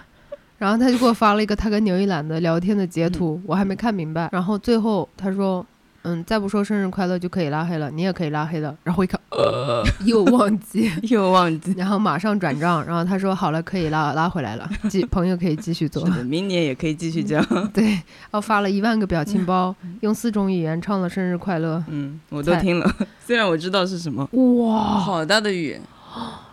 [0.58, 4.28] 然后他就给我发了一个他跟牛一兰的聊天的截图，我还没看明白。
[4.32, 5.64] 然后最后他说。
[6.08, 8.72] 嗯，再不说生日快乐就可以拉黑了，你也可以拉黑的。
[8.84, 12.86] 然后一看， 呃， 又忘记，又忘记，然后马上转账。
[12.86, 17.70] 然后他说好了，可以拉拉回来了，继朋友可以继续做，明年也可以继续这样。
[17.74, 18.02] 对，然
[18.32, 21.82] 后发了一万个表情包，用四种语言唱了生日快乐。
[21.88, 22.88] 嗯，我都听了，
[23.26, 24.28] 虽然我知道是什么。
[24.32, 25.80] 哇，好大的雨。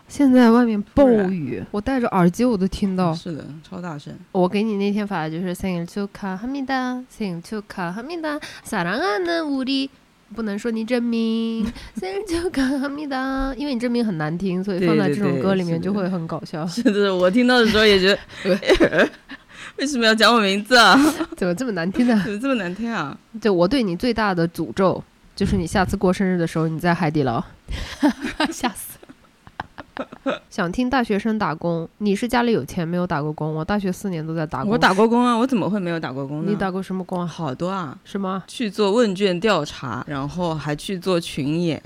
[0.09, 3.15] 现在外面暴雨，我戴着耳机我都听到。
[3.15, 4.13] 是的，超大声。
[4.33, 9.91] 我给你那天发的就是생일축하합니 다， 생일축하합니 다， 사랑하는우 리，
[10.35, 11.71] 不能说你真名，
[12.01, 16.67] 생일축하합니 다， 因为你真名很难听，所以放在这种歌里面就会很搞笑。
[16.67, 19.09] 是的，我听到的时候也觉得，
[19.77, 20.99] 为什么要讲我名字啊？
[21.37, 22.19] 怎么这么难听呢？
[22.25, 23.15] 怎么这么难听啊？
[23.43, 25.05] 就我对你最大的诅咒，
[25.37, 27.45] 就是你下次过生日的时候你在海底捞，
[28.51, 28.82] 吓死。
[30.50, 33.54] 想听大学生打工，你是家里有钱没有打过工？
[33.54, 34.72] 我大学四年都在打工。
[34.72, 36.50] 我打过工啊，我怎么会没有打过工呢？
[36.50, 37.26] 你打过什么工啊？
[37.28, 38.44] 好多啊，什么？
[38.48, 41.82] 去做问卷调查，然后还去做群演。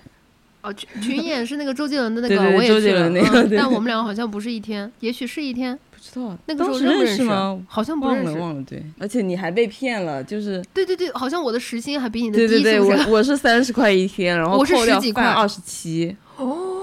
[0.61, 3.09] 哦，群群演是那个周杰伦的那个，我也去了。
[3.55, 6.37] 但我们两个好像不是一天，也许是一天，不知道。
[6.45, 7.61] 那个时候认识吗？
[7.67, 8.31] 好像不认识。
[8.31, 8.63] 忘了，忘了。
[8.63, 12.47] 对，而且你还被骗了，就是对对对，好像我的时薪还比你的低。
[12.47, 16.15] 对对对，我我是三十块一天，然后扣掉饭二十七。
[16.37, 16.73] 哦。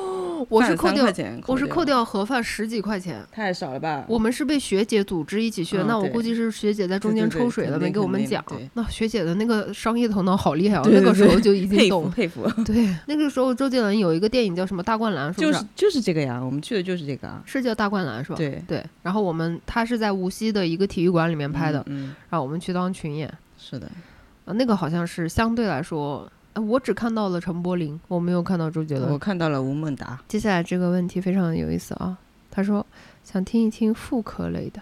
[0.49, 1.07] 我是扣掉，
[1.47, 4.05] 我是扣掉盒饭十几块钱，太少了吧？
[4.09, 8.45] 我们是被学姐组织一起去的，那我估计是学姐在中间抽水了，没给我们讲。
[8.75, 10.83] 那学姐的那个商业头脑好厉害啊！
[10.85, 12.49] 那个时候就已经懂佩服。
[12.65, 15.65] 对，那个时候周杰伦有一个电影叫什么《大灌篮》，是不是？
[15.75, 18.37] 就是这个呀，我们去的就是这个啊，是叫《大灌篮》是吧？
[18.37, 18.85] 对对。
[19.03, 23.33] 然后我们他是在无锡的一个体育馆里面拍的，嗯，然后我们去当群演。
[23.59, 23.91] 是的，
[24.45, 26.31] 呃，那个好像是相对来说。
[26.55, 29.13] 我只看到了陈柏霖，我没有看到周杰伦。
[29.13, 30.21] 我看到了吴孟达。
[30.29, 32.17] 接下来这个问题非常有意思啊，
[32.51, 32.85] 他说
[33.25, 34.81] 想听一听妇科类的、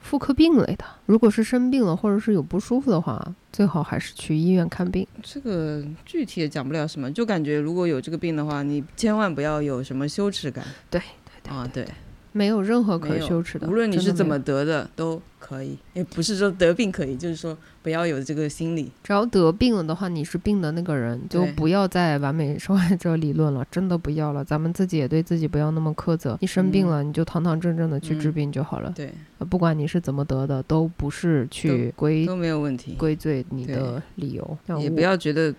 [0.00, 0.84] 妇科病类的。
[1.06, 5.06] 如果是生病了或者是有不舒服的话，最好还是去医院看病。
[5.22, 10.64] 这个具体也讲不了什么，就感觉如果有这个病的话，你千万不要有什么羞耻感。
[10.88, 11.86] 对对对啊对。
[12.32, 18.92] 没有任何可羞耻的，无论你是怎么得的都可以，也不是说得病可以，就是说不要有这个心理。
[19.02, 24.44] 只要得病了的话，你是病的那个人，就不要再完美受害者理论了，真的不要了。
[24.44, 26.36] 咱们自己也对自己不要那么苛责。
[26.40, 28.92] 你生病了，你就堂堂正正的去治病就好了。
[28.94, 29.12] 对，
[29.48, 34.58] 不管你是怎么得的，都不是去归都没有问题，归罪你的理由。
[34.78, 35.54] 也不要觉得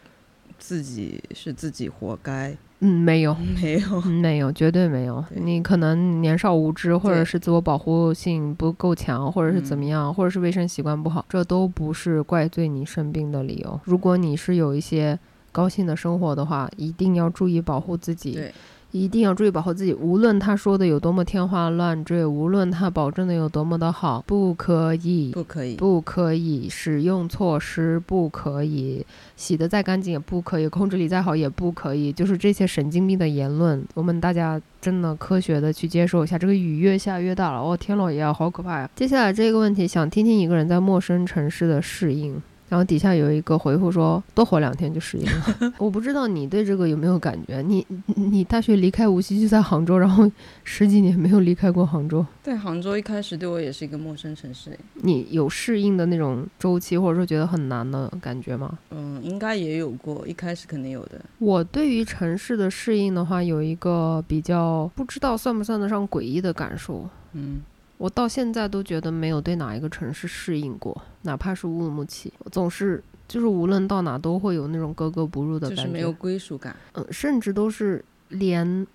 [0.57, 2.55] 自己是自己活该。
[2.81, 5.23] 嗯，没有，没有，没有，绝对没有。
[5.35, 13.79] 你可能年少无知，或者是自我保护性不够强，或者是怎么样，或者是卫生习惯不好，这都不是怪罪你生病的理由。
[13.83, 15.19] 如果你是有一些
[15.51, 18.31] 高兴的生活的话，一定要注意保护自己。
[18.31, 18.53] 对。
[18.91, 36.37] 一定要注意保护自己，无论他说的有多么天花乱坠，无论他保证的有多么的好，不可以，不可以，不可以使用措施，不可以洗得再干净也不可以，控制力再好也不可以，就是这些神经病的言论，我们大家真的科学的去接受一下。
[36.37, 38.89] 这个雨越下越大了，哦，天老爷啊，好可怕呀！
[38.95, 42.41] 接下来这个问题，想听听一个人在陌生城市的适应。
[42.69, 45.73] 然后底下有一个回复说，多活两天就适应了。
[45.79, 47.61] 我不知道你对这个有没有感觉？
[47.63, 50.31] 你你大学离开无锡就在杭州，然后
[50.63, 52.25] 十几年没有离开过杭州。
[52.43, 54.77] 在杭州一开始对我也是一个陌生城市。
[54.93, 58.77] 你有适应的那种周期，或者说觉得很难的感觉吗？
[58.91, 61.19] 嗯，应该也有过，一开始肯定有的。
[61.39, 67.09] 我对于城市的适应的话，有一个比较不知道算不算得上诡异的感受。
[67.33, 67.61] 嗯。
[67.99, 76.73] 我到现在都觉得没有对哪一个城市适应过，哪怕是乌鲁木齐，总是就是无论到哪都会有那种格格不入的感觉，就是没有归属感。
[76.93, 78.87] 嗯，甚至都是连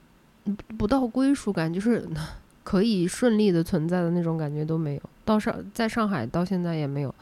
[0.78, 2.08] 不到归属感，就是
[2.62, 5.02] 可以顺利的存在的那种感觉都没有。
[5.22, 7.14] 到上在上海到现在也没有，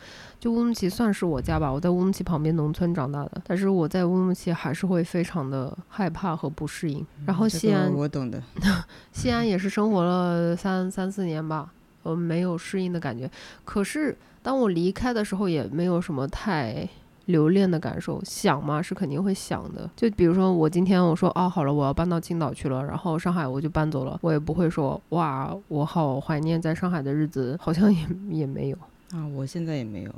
[0.42, 7.06] 就乌鲁木齐算是我家吧，我在乌鲁木齐旁边农村长大的，但是我在乌鲁木齐还是会非常的害怕和不适应。
[7.24, 8.42] 然后西安，我懂的，
[9.12, 11.72] 西安也是生活了三三四年吧。
[12.02, 13.30] 我，没有适应的感觉。
[13.64, 16.88] 可是当我离开的时候，也没有什么太
[17.26, 18.20] 留恋的感受。
[18.24, 19.88] 想嘛，是肯定会想的。
[19.94, 28.76] 就比如说，我今天我说啊，好了，我要搬到青岛去了，然后上海我就搬走了，我也不会说哇，我好怀念在上海的日子，好像也也没有
[29.12, 29.24] 啊。
[29.36, 30.12] 我现在也没有。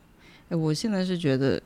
[0.49, 1.61] 哎，我现在是觉得，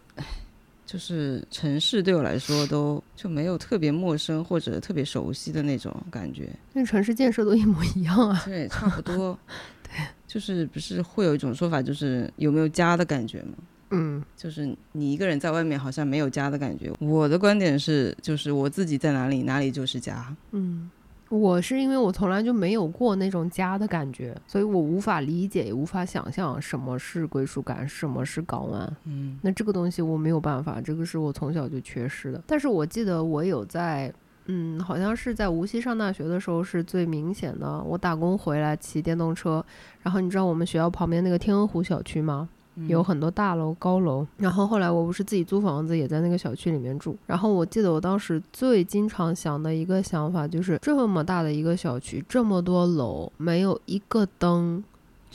[0.86, 6.48] 就是城市对我来说都就没有特别陌生或者特别熟悉的那种感觉。
[6.72, 8.42] 那城市建设都一模一样啊。
[8.46, 9.38] 对，差不多。
[9.82, 9.90] 对
[10.26, 13.54] 就是不是会有一种说法，就是有没有家的感觉吗？
[13.90, 16.92] 嗯，就是你一个人在外面好像没有家的感觉。
[17.00, 20.36] 我的观点是，就是我自己在哪里，哪里就是家。
[20.52, 20.90] 嗯，
[21.30, 28.96] 我是因为我从来就没有过那种家的感觉，所以我无法理解，也无法想象什么是归属感，什么是港湾。
[29.04, 32.42] 嗯，那这个东西我没有办法，这个是我从小就缺失的。
[32.46, 34.10] 但是我记得我有在，
[34.46, 37.82] 嗯，好像是在无锡上大学的时候是最明显的。
[37.82, 39.62] 我打工回来骑电动车，
[40.00, 42.48] 然后你知道我们学校旁边那个天鹅湖小区吗？
[42.86, 47.16] 有很多大楼、高楼，然后后来我不是自己租房子，也在那个小区里面住。
[47.26, 54.84] 然后我记得我当时最经常想的一个想法就是，这么大的一个小区，这么多楼，没有一个灯。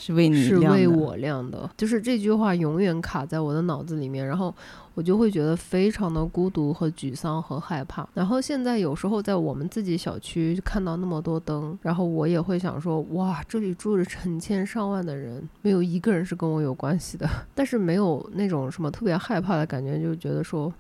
[0.06, 4.54] 是为你是为我亮的，就是这句话永远卡在我的脑子里面，然后
[4.96, 8.06] 我就会觉得非常的孤独和沮丧和害怕。
[8.14, 20.74] 然后现在有时候在我们自己小区看到那么多灯，然后我也会想说，哇，这里住着成千上万的人，没有一个人是跟我有关系的， 但是没有那种什么特别害怕的感觉，就觉得说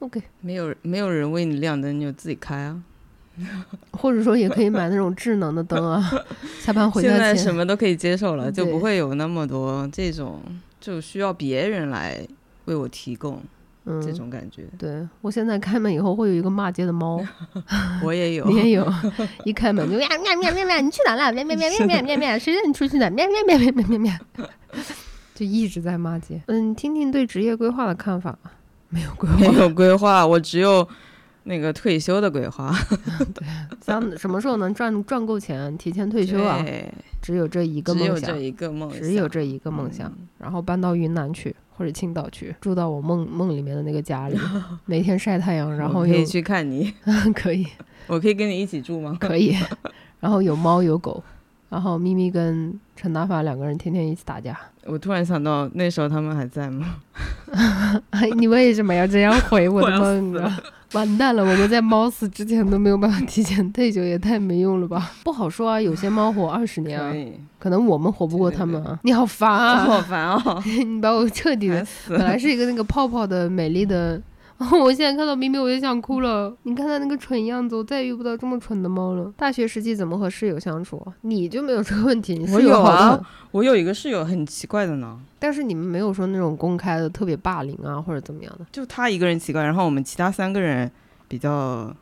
[0.00, 2.82] ，OK，没有没有人为你亮灯，你就自己开啊。
[3.92, 6.10] 或者说也可以买那种智能的灯啊，
[6.60, 10.40] 下班回家现在什么都可以接受了，就不会有那么多这种
[10.80, 12.26] 就需要别人来
[12.66, 13.42] 为我提供
[14.02, 14.64] 这种感觉。
[14.78, 17.20] 对我现在开门以后会有一个骂街的猫，
[18.04, 18.86] 我也有，你也有，
[19.44, 21.32] 一开门就喵喵喵喵喵，你去哪了？
[21.32, 23.10] 喵喵喵喵喵喵喵，谁让你出去的？
[23.10, 24.46] 喵喵喵喵喵喵喵，
[25.34, 26.40] 就一直在骂街。
[26.46, 28.38] 嗯，听听对职业规划的看法。
[28.90, 30.88] 没有规划，没有规划，我只有。
[31.48, 32.70] 那个退休的规划，
[33.34, 33.48] 对，
[33.80, 36.62] 想什么时候能赚赚够钱，提前退休啊？
[37.22, 40.12] 只有这一个梦想，只有这一个梦，只有这一个梦想。
[40.38, 44.38] 然后搬到云南去，或者青岛去，住到我梦梦里面的那个家里，
[44.84, 46.92] 每天晒太阳，然后可以去看你，
[47.34, 47.66] 可以，
[48.06, 49.16] 我可以跟你一起住吗？
[49.18, 49.56] 可以。
[50.20, 51.22] 然后有猫有狗，
[51.70, 54.58] 然后咪咪跟陈大发两个人天天一起打架。
[54.84, 57.00] 我突然想到，那时候他们还在吗？
[58.36, 60.60] 你为什么要这样回我的梦啊？
[60.92, 61.42] 完蛋了！
[61.42, 65.12] 我们在猫死之前都没有办法提前退休，也太没用了吧？
[65.22, 67.12] 不好说啊，有些猫活二十年啊，
[67.58, 68.98] 可能我们活不过他们啊。
[69.02, 69.84] 你 好烦啊！
[69.84, 70.62] 好烦啊！
[70.64, 74.20] 你把我彻底的，本来是一个那个泡泡的美丽的。
[74.82, 76.52] 我现在看到咪咪我就想哭了。
[76.64, 79.32] 你看它那个蠢样子，我再也遇不到这么蠢的猫了。
[79.36, 81.00] 大学时期怎么和室友相处？
[81.20, 82.44] 你就没有这个问题？
[82.52, 83.20] 我有啊，
[83.52, 85.18] 我有一个室友很奇怪的呢。
[85.38, 88.66] 但是你们没有说那种公开的特别霸凌啊，或者怎么样的？
[88.72, 90.90] 就他一个人奇怪，然后我们其他三个人
[91.28, 91.94] 比较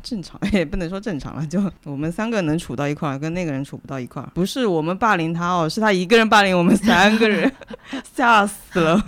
[0.00, 4.30] 正常， 也不能说正常了，就我们三个能处到一块儿，跟那个人处不到一块儿。
[4.32, 7.52] 不是我们霸凌他哦，是他一个人霸凌我们三个人，
[8.14, 9.02] 吓死了。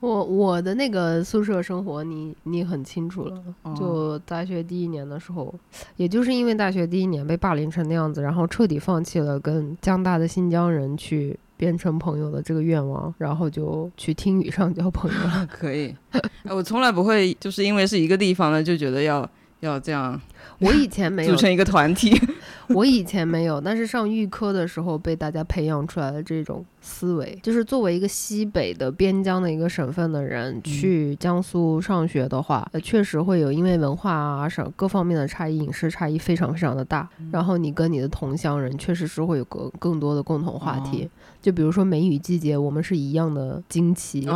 [0.00, 3.42] 我我的那个宿舍生活，你你很清楚了。
[3.78, 5.54] 就大学第一年的时候，
[5.96, 15.46] 也就是因为大学第一年被霸凌成那样子，然后彻底放弃了跟江大的新疆人去变成朋友的这个愿望，然后就去听雨上交朋友了。
[15.52, 15.94] 可以，
[16.44, 19.28] 我从来不会就是因为是一个地方的就觉得要
[19.60, 20.18] 要这样。
[20.60, 22.10] 我以前没有组成一个团体，
[22.76, 26.64] 我以前没有，但是上预科的时候被大家培养出来的这种。
[26.82, 37.06] 思维就是作为一个西北的边疆的一个省份的人去江苏上学的话，呃，确实会有因为文化啊什各方面的差异，饮食差异非常非常的大。
[37.30, 41.06] 然后你跟你的同乡人确实是会有更更多的共同话题，
[41.42, 44.28] 就比如说梅雨季节，我们是一样的惊奇，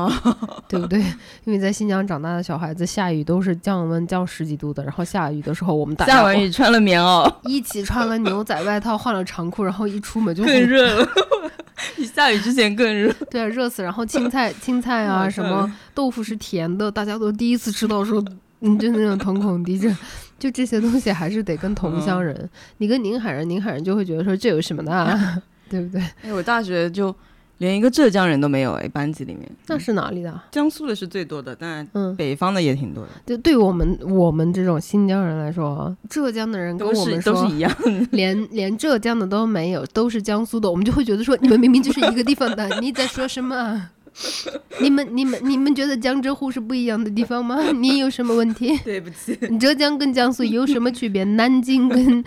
[0.69, 1.01] 对不对？
[1.45, 11.09] 因为在新疆长大的小孩子，下雨都是降温降十几度的，然后下雨的时候我们下完雨穿了棉袄，一起穿了牛仔外套，换了长裤，然后一出门就更热了。
[11.97, 13.83] 比下雨之前更热，对啊，热死。
[13.83, 18.25] 然后青菜、青菜啊，什么豆腐是甜的，大家都第一次吃到，说，
[18.61, 19.95] 嗯，就那种瞳孔地震。
[20.39, 22.49] 就这些东西还是得跟同乡人。
[22.79, 26.01] 你跟宁海人，宁海人就会觉得说这有什么的，对不对？
[26.23, 27.15] 哎，我大学就。
[27.59, 30.41] 连一个浙江人都没有哎，班级里面那是哪里的？
[30.51, 33.11] 江苏的是最多的，但嗯，北方的也挺多的。
[33.25, 37.73] 就对我们我们这种新疆人来说，浙江的人跟我们都是一样，
[38.11, 43.89] 连 连浙江的都没有，都是江苏的，我们就会觉得说你们明明就是一个地方的，你在说什么？
[44.81, 47.61] 你们你们你们觉得江浙沪是不一样的地方吗？
[47.75, 48.77] 你有什么问题？
[48.85, 51.25] 对不起，浙江跟江苏有什么区别？
[51.25, 52.25] 南京跟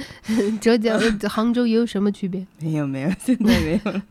[0.59, 2.45] 浙江杭州有什么区别？
[2.61, 4.01] 没有没有，现在没有了。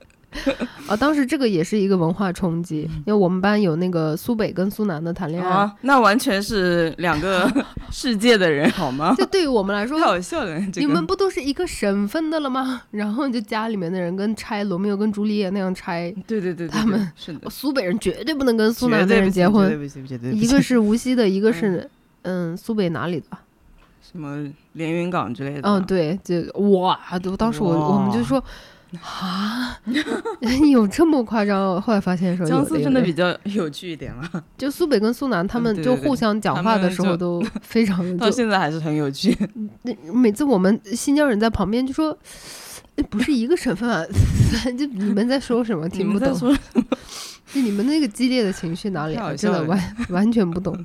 [0.87, 7.51] 啊， 当时这个也是一个文化冲击，因为我们班有那个苏北跟苏南的谈恋爱，那完全是两个
[7.91, 9.15] 世界的人，好吗？
[9.17, 10.59] 就对于我们来说，太好笑了。
[10.77, 12.83] 你们不都是一个省份的了吗？
[12.91, 19.71] 然后就家里面的人跟拆罗密欧跟朱丽叶那样拆，对对对，他们是的，苏北人绝对不能跟苏南的人结婚，
[20.33, 21.89] 一个是无锡的，一个是
[22.23, 23.27] 嗯苏北哪里的？
[24.13, 25.69] 什么连云港之类的？
[25.69, 26.41] 嗯，对，就
[26.79, 28.43] 哇，都当时我我们就说。
[29.03, 29.79] 啊，
[30.71, 31.81] 有这么夸张？
[31.83, 34.45] 后来发现说江苏真的比较有趣一点了。
[34.57, 39.37] 就苏北跟苏南，他们就互相讲话的时候都非常的， 到现在还是很有趣。
[39.83, 42.17] 那每次我们新疆人在旁边就说，
[43.11, 44.05] 不是一个省份啊，
[44.79, 45.89] 就你们在说什么？
[45.89, 46.57] 听不懂。
[47.53, 49.17] 就你们那个激烈的情绪哪里？
[49.37, 50.85] 真的完完全不懂。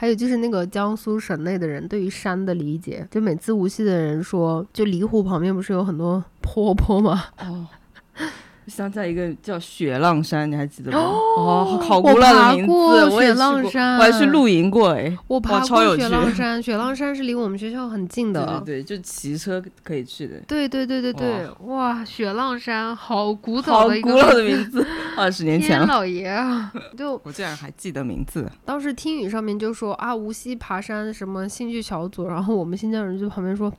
[0.00, 7.22] 还有就是那个江苏省内的人对于山的理解，就每次无锡的人说，就蠡湖旁边不是有很多坡坡吗？
[8.70, 10.98] 想起来一个叫雪浪山，你还记得吗？
[10.98, 20.36] 哦，好古老的名字，我雪浪山，我还去露营过哎，我爬过雪浪山， 雪浪山是离我们学校很近的，对对，就骑车可以去的。
[20.46, 24.86] 对对对对对，哇，雪浪山好古早的一个，好古老的名字，
[25.18, 28.50] 二十年前老爷啊，就我竟然还记得名字。
[28.64, 33.72] 当时听雨上面就说啊，无锡爬山什么兴趣小组，然后我们新疆人就旁边说，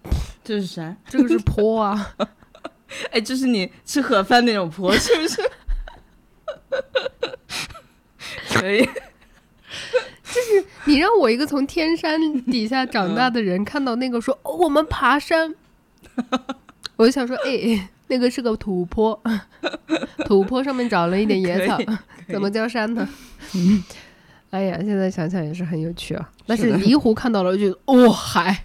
[0.43, 2.09] 这是山， 这个是坡啊。
[3.11, 5.51] 哎，就是你吃盒饭那种坡，是不是？
[8.53, 8.87] 可以。
[10.31, 15.53] 就是你让我一个从天山底下长大的人看到那个说“哦，我们爬山”，
[16.95, 19.21] 我就想说：“哎，那个是个土坡，
[20.25, 21.77] 土坡上面长了一点野草，
[22.31, 23.07] 怎么叫山呢？”
[24.51, 26.29] 哎呀，现在想想也是很有趣啊。
[26.45, 28.63] 但是离湖看到了，就哦海，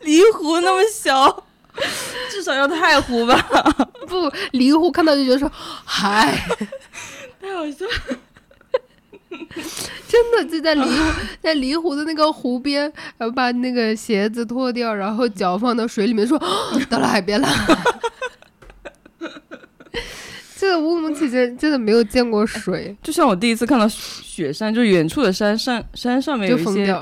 [0.00, 1.44] 离湖那么小。
[2.30, 3.34] 至少要太湖吧？
[4.08, 5.50] 不，离湖看到就觉得说，
[5.84, 6.32] 嗨，
[7.40, 7.86] 太好笑。
[10.08, 12.82] 真的就在离湖，在离湖的那个湖边，
[13.16, 16.38] 然后把那个鞋子脱掉，然后脚放到水里面，说
[16.90, 17.48] 到了海边了。
[20.58, 26.94] 这个乌鲁木齐真真的没有见过水，就像我第一次看到雪山，就远处的山上山上面有一些。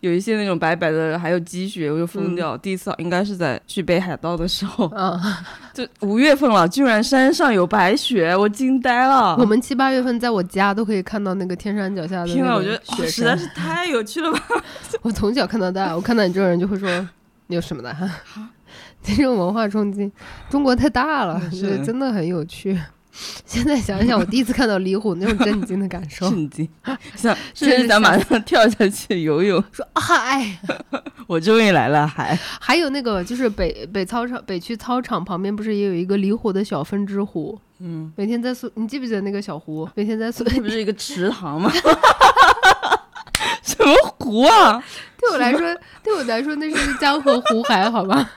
[0.00, 2.56] 有一些那种白白的，还有积雪，我就疯掉。
[2.56, 5.18] 第一次应该是在去北海道的时候， 嗯，
[5.74, 9.36] 就五月份了，居然山上有白雪，我惊呆了。
[9.36, 12.26] 我们七八月份在我家都可以看到那个天山脚下的。
[12.26, 14.40] 天呐，我觉得实在是太有趣了吧！
[15.02, 16.88] 我从小看到大，我看到你这种人就会说
[17.48, 18.08] 你有什么的哈？
[19.02, 20.10] 这种文化冲击，
[20.50, 22.78] 中国太大了，是真的很有趣。
[23.44, 26.68] 现在想想，我第一次看到李虎那种震惊的感受，震惊，
[27.16, 29.62] 想甚至想马上跳下去游泳。
[29.72, 30.58] 说嗨，
[31.26, 32.38] 我终于来了还。
[32.60, 37.58] 还有那个就是北北操场北区操场旁边不是也有一个李湖的小分支湖？
[37.80, 39.88] 嗯，每天在宿，你记不记得那个小湖？
[39.94, 41.72] 每天在宿，那不是一个池塘吗？
[43.62, 44.82] 什么湖啊？
[45.18, 48.30] 对我来说，对我来说那是江河湖海，好吧？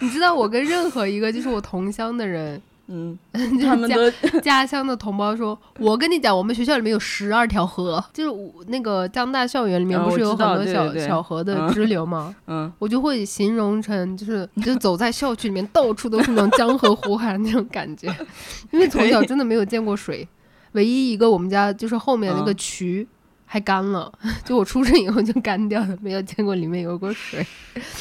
[0.00, 2.60] 你知道我跟任何一个就是我同乡的人。
[2.88, 3.18] 嗯，
[3.60, 12.34] 他们的家乡的同胞说：“我跟你讲，我们学校里面有十二条河，就是那个江大校园里面不是有很多小小河的支流吗？
[12.46, 18.06] 嗯，我就会形容成就是就走在校区里面，到处都是那种江河湖海那种感觉，
[18.70, 20.26] 因为从小真的没有见过水，
[20.72, 23.06] 唯一一个我们家就是后面那个渠
[23.44, 24.12] 还干了，
[24.44, 27.44] 就我出生以后就干掉了，没有见过里面有过水。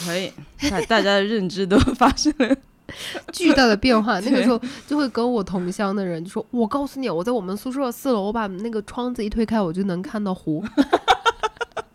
[0.05, 0.31] 可以，
[0.69, 2.55] 大大家的认知都发生了。”
[3.31, 10.63] 巨大的变化，那个时候就会跟我同乡的人就说：“我告诉你，我在我们宿舍四楼，我把那个窗子一推开，我就能看到湖，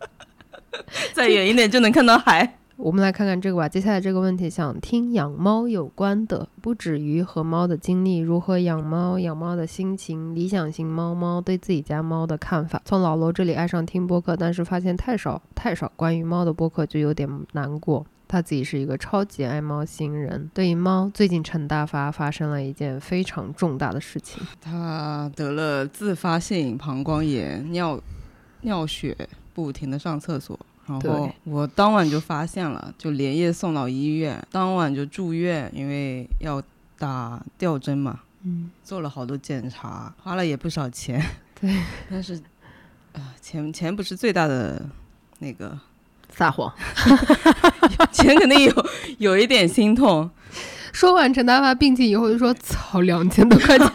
[1.13, 2.57] 再远一点就能看到海。
[2.81, 3.69] ”我们来看看这个吧。
[3.69, 12.81] 接下来这个问题想听养猫有关的，不止于和猫的经历，如何养猫、养猫的心情、理想型猫猫对自己家猫的看法。
[12.83, 18.03] 从老罗这里爱上听播客，但是发现太少太少关于猫的播客，就有点难过。
[18.31, 20.49] 他自己是一个超级爱猫星人。
[20.53, 28.01] 对于猫，最近陈大发发生了一件非常重大的事情，他得了自发性膀胱炎，尿
[28.61, 29.17] 尿血，
[29.53, 30.57] 不停的上厕所。
[30.87, 36.63] 然后我当晚就发现了，就连夜送到医院，当晚就住院，因为要
[36.97, 38.21] 打吊针嘛。
[38.43, 41.21] 嗯，做了好多检查，花了也不少钱。
[41.59, 41.77] 对，
[42.09, 42.35] 但是
[43.11, 44.81] 啊，钱钱不是最大的
[45.39, 45.77] 那个。
[46.35, 46.71] 撒谎，
[48.11, 48.85] 钱肯定有
[49.19, 50.29] 有一点心痛。
[50.91, 53.89] 说完陈大发病情以后，就说：“操，两千多块钱，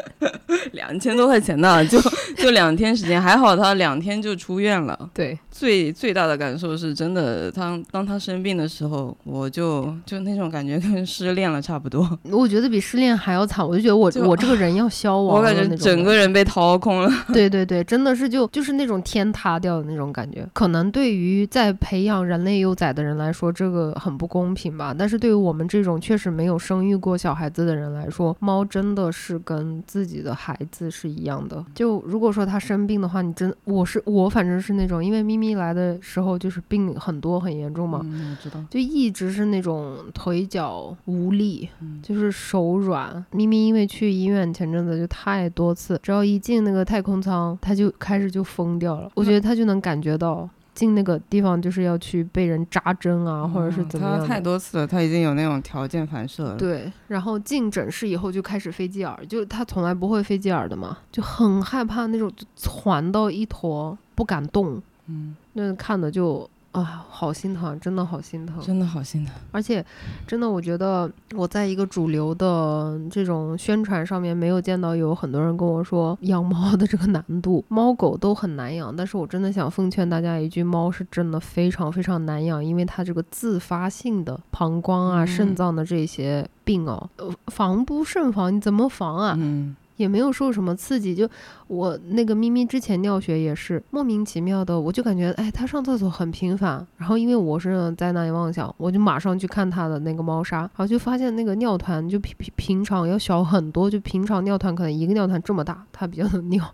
[0.72, 1.98] 两千多块钱呢，就
[2.36, 5.38] 就两天时间，还好他两天就出院了。”对。
[5.50, 12.18] 最最大的感受是真的，当当他生病的时候，我就就那种感觉跟失恋了差不多。
[12.30, 17.12] 我觉得比失恋还要惨，我就觉得我我这个人要消亡，我感觉整个人被掏空了。
[17.34, 20.48] 对对对，真的是就就是那种天塌掉的那种感觉。
[20.54, 24.94] 可能对于在培养人类幼崽的人来说，这个很不公平吧？
[24.98, 31.64] 但是对于我们这这种确实没有生育过小孩子的人来说，猫真的是跟自己的孩子是一样的。
[31.74, 38.62] 就如果说它生病的话，你真我是我反正是那种，因为咪咪来的时候就是病很多很严重嘛，嗯，我知道。
[38.68, 41.66] 就一直是那种腿脚无力，
[42.02, 43.24] 就是手软。
[43.30, 49.10] 咪咪因为去医院前阵子就太多次，只要一进那个太空舱，它就开始就疯掉了。
[49.14, 50.46] 我觉得它就能感觉到。
[50.80, 54.20] 进那个地方就是要去被人扎针啊，或者是怎么样？
[54.20, 56.56] 他太多次了，他已经有那种条件反射了。
[56.56, 64.80] 对，然后进诊室以后就开始飞机耳，就他从来不会飞机耳的嘛，就很害怕那种就攒到一坨不敢动。
[65.08, 66.48] 嗯，那看的就。
[66.72, 69.34] 啊，好心疼，真的好心疼，真的好心疼。
[69.50, 69.84] 而且，
[70.24, 78.94] 真的，我觉得我在一个主流的这种宣传上面没有见到有很多人跟我说养猫的这个难度，猫狗都很难养。
[78.94, 87.10] 但是我真的想奉劝大家一句，猫是真的非常非常难养，因为它这个自发性的膀胱啊、肾脏的这些病哦，
[87.48, 89.34] 防不胜防，你怎么防啊？
[89.36, 89.74] 嗯。
[90.00, 91.28] 也没有受什么刺激，就
[91.66, 96.86] 我那个咪咪之前尿血也是莫名其妙的，我就感觉哎，它上厕所很频繁。
[96.96, 106.64] 然后因为我是在那里妄想，我就马上去看它的那个猫砂，然后就发现那个尿团就平平平常要小很多，就平常尿团可能一个尿团这么大，它比较能 尿。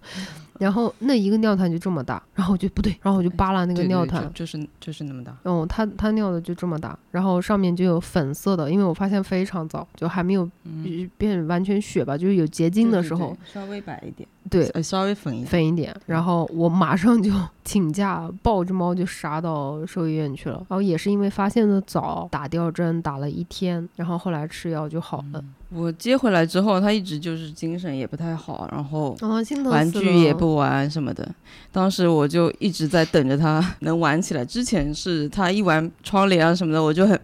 [0.58, 5.36] 然后那一个尿团就这么大，然后我就不对，然后我就扒拉那个尿团，就是就是那么大。
[5.42, 10.48] 哦，他他尿的就这么大，然后上面就有粉色的，因为我发现非常早，就还没有
[11.16, 14.28] 变完全血吧，就是有结晶的时候，稍微白一点。
[14.48, 17.32] 对，稍微粉一粉一点，然后我马上就
[17.64, 20.56] 请假抱着猫就杀到兽医院去了。
[20.68, 25.42] 然后也是因为发现的早，打吊针打了一天，然后后来吃药就好了。
[25.70, 29.16] 我接回来之后，它一直就是精神也不太好，然后
[29.64, 31.28] 玩具也不玩什么的。
[31.72, 34.44] 当时我就一直在等着它能玩起来。
[34.44, 37.20] 之前是它一玩窗帘啊什么的，我就很。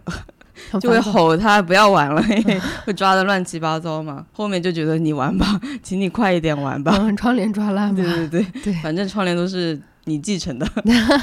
[0.79, 2.23] 就会吼他不要玩了，
[2.85, 4.25] 会抓的乱七八糟嘛。
[4.33, 6.93] 后面就觉得你玩吧，请你快一点玩吧。
[7.17, 9.79] 窗帘抓烂对对对对，反正窗帘都是。
[10.05, 10.65] 你继承的，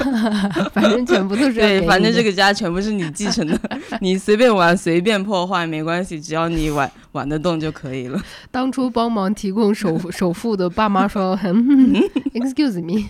[0.73, 3.59] 反正全部都是 对，反正这个家全部是你继承的，
[4.01, 8.19] 你随便玩随便破坏没关系，只要你玩玩得动就可以了。
[8.49, 11.37] 当初帮忙提供首首付的爸妈说
[12.33, 13.07] ，Excuse me，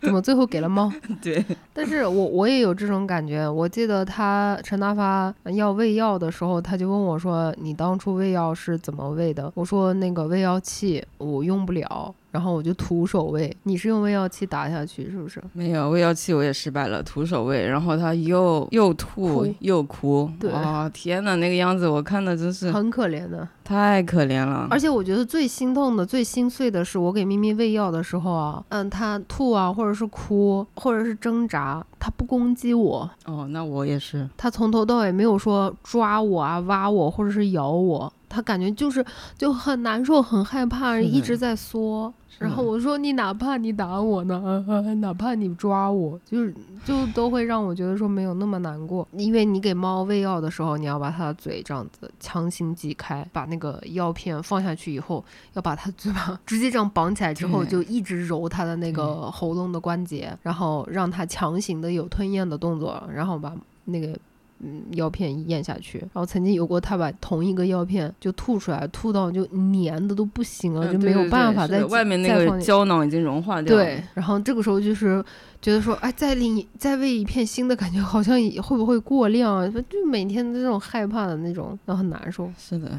[0.00, 0.92] 怎么最后给了猫？
[1.22, 3.48] 对，但是我我也有这种感觉。
[3.48, 15.42] 我记得他陈大发要喂药的时候，他就问我说：“你当初喂药是怎么喂的？”我说：“那个喂药器我用不了。”然后我就徒手喂，你是用喂药器打下去是不是？
[15.52, 24.68] 没有喂药器，我也失败了，徒手喂，然后他又又吐又哭，啊天呐，那个样子我看的真是很可怜的，太可怜了。
[24.70, 33.10] 而且我觉得最心痛的、最心碎的是，我给咪咪喂药的时候啊，嗯，它吐啊，或者是哭，或者是挣扎，它不攻击我。
[33.26, 34.30] 哦，那我也是。
[34.36, 38.12] 它从头到尾没有说抓我啊、挖我，或者是咬我。
[38.30, 39.02] 他感觉就是
[39.38, 42.12] 就很难受，很害怕，一直在缩。
[42.38, 44.64] 然后我说：“你哪怕你打我呢，
[45.00, 46.54] 哪怕你抓我，就是
[46.84, 49.06] 就都会让我觉得说没有那么难过。
[49.12, 55.24] 因为你给猫喂药的时候，你要把它的嘴这样子强行挤开，把那个药片放下去以后，
[55.54, 63.52] 要把它嘴巴直接这样绑起来之后，就一直揉它的那个喉咙的关节，然后让它强行的有吞咽的动作，然后把
[63.86, 64.16] 那个。”
[64.60, 73.84] 嗯，药片咽下去，然后曾经有过他把同一个药片就吐出来，吐到就粘的都不行了，就没有办法再外面那个胶囊已经融化掉了。
[73.84, 75.24] 对，然后这个时候就是
[75.62, 79.72] 觉得说，哎，再另再喂一片新的，感觉好像会不会过量？
[79.72, 82.50] 就每天这种害怕的那种，都很难受。
[82.58, 82.90] 是的，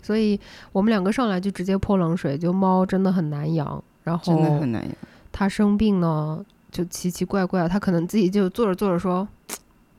[0.00, 0.40] 所以
[0.72, 4.94] 我们两个上来就直接泼冷水，就猫真的很难养，然后真的很难养。
[5.30, 9.28] 它生病呢，就奇奇怪怪，它可能自己就做着做着说。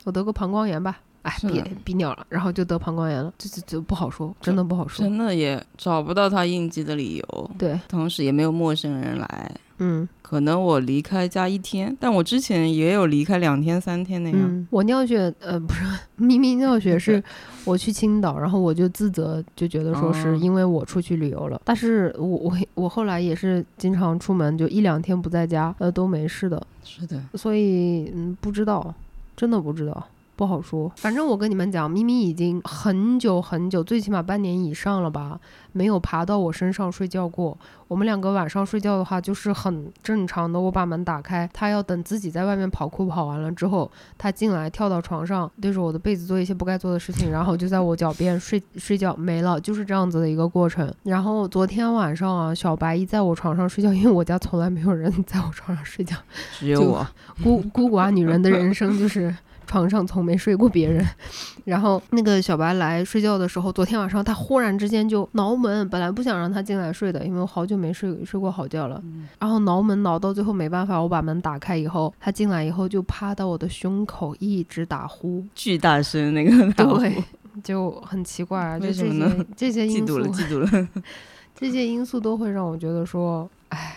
[0.04, 7.50] 我得个膀胱炎吧，哎，憋憋尿了，然后就得膀胱炎了，这这这不好说，真的不好说，真的也找不到他应激的理由。
[7.58, 9.50] 对，同时也没有陌生人来。
[9.78, 14.66] 嗯，可能我离开家一天，但我之前也有离开两天、三天那样。
[14.70, 15.82] 我尿血，呃，不是，
[16.14, 17.20] 咪咪尿血是
[17.64, 21.60] 我去青岛，然后我就自责，就觉得说是因为我出去旅游了。
[21.64, 26.64] 但是我我我后来也是经常出门，就一两天不在家，呃，都没事的。
[26.84, 28.94] 是的，所以嗯，不知道。
[29.36, 30.90] 真的不知道，不好说。
[30.96, 35.38] 反正我跟你们讲，咪咪已经很久很久，最起码半年以上了吧，
[35.72, 37.56] 没有爬到我身上睡觉过。
[37.86, 40.58] 我们两个晚上睡觉的话，就是很正常的。
[40.58, 50.92] 我把门打开，它要等自己在外面跑酷跑完了之后，它进来跳到床上，对着我的被子做一些不该做的事情，然后就在我脚边睡睡觉，没了，就是这样子的一个过程。
[51.04, 56.16] 然后昨天晚上啊，小白一在我床上睡觉，因为我家从来没有人在我床上睡觉，
[56.58, 57.06] 只有我
[57.42, 59.32] 孤孤寡女人的人生就是。
[59.66, 61.06] 床上从没睡过别人。
[61.64, 69.02] 然后那个小白来睡觉的时候，昨天晚上他忽然之间就挠门，本来不想让他进来睡的，因为我好久没睡睡过好觉了。
[69.38, 76.98] 然后挠门挠到最后没办法，我把门打开以后，他进来以后就趴到我的胸口一直打呼，巨大声那个打呼。
[76.98, 77.24] 对，
[77.62, 80.88] 就很奇怪啊，就这些这些因素嫉妒了，，嫉妒了。
[81.56, 83.96] 这些因素都会让我觉得说，哎，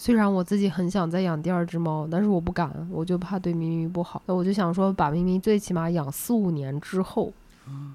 [0.00, 4.22] 虽然我自己很想再养第二只猫，但是我不敢，我就怕对咪咪不好。
[4.26, 7.32] 那我就想说，把咪咪最起码养四五年之后，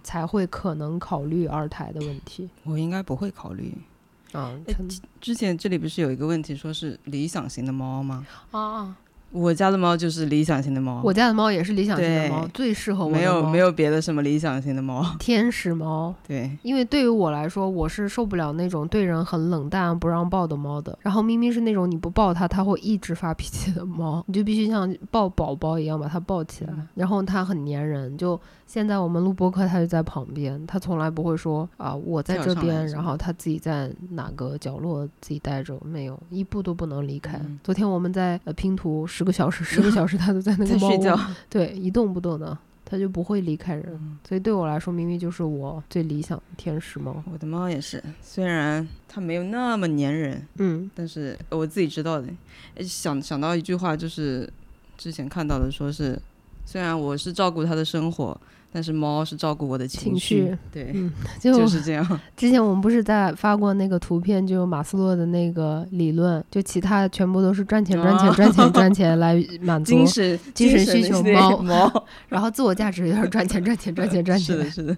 [0.04, 2.50] 才会可能考虑二胎的问题。
[2.66, 3.74] 我应该不会考虑。
[4.34, 4.52] 啊，
[5.22, 8.28] 之前这里不是有一个问题，说是理想型的猫吗？
[8.52, 8.98] 啊啊！
[9.34, 15.04] 我家的猫就是理想型的猫，我家的猫也是理想型的猫，最适合我的没有没有别的什么理想型的猫。
[15.20, 16.14] 天使猫。
[16.28, 20.98] 对，因为对于我来说，我是受不了那种对人很冷淡、不让抱的猫的。
[21.02, 26.74] 然后咪咪是那种你不抱它，它会一直发脾气的猫，你就必须像抱宝宝一样把它抱起来。
[26.94, 28.40] 然后它很粘人，就
[28.74, 37.38] 现在我们录播课，它就在旁边，它从来不会说啊我在这边，然后它自己在哪个角落自己待着，没有一步都不能离开。
[37.38, 41.16] 嗯昨天我们在呃拼图十个小时，十个小时 它都在那个睡觉。
[41.52, 43.86] 对，一动不动的，它就不会离开人。
[43.94, 47.24] 嗯所以对我来说，明明就是我最理想的天使猫。
[47.32, 52.28] 我的猫也是，虽然它没有那么粘人，嗯但是我自己知道的。
[52.74, 54.52] 诶想想到一句话，就是
[54.98, 56.20] 之前看到的，说是
[56.66, 58.36] 虽然我是照顾它的生活，
[58.74, 60.48] 但是猫是照顾我的情绪。
[60.48, 62.20] 绪对，嗯， 就就是这样。
[62.36, 74.72] 之前我们不是在发过那个图片，就马斯洛的那个理论，就其他全部都是赚钱、赚钱、啊赚钱、 赚钱来满足精，神精神需求猫猫然后自我价值也是赚钱、赚钱、赚钱、赚钱是的，钱。
[74.72, 74.98] 是的。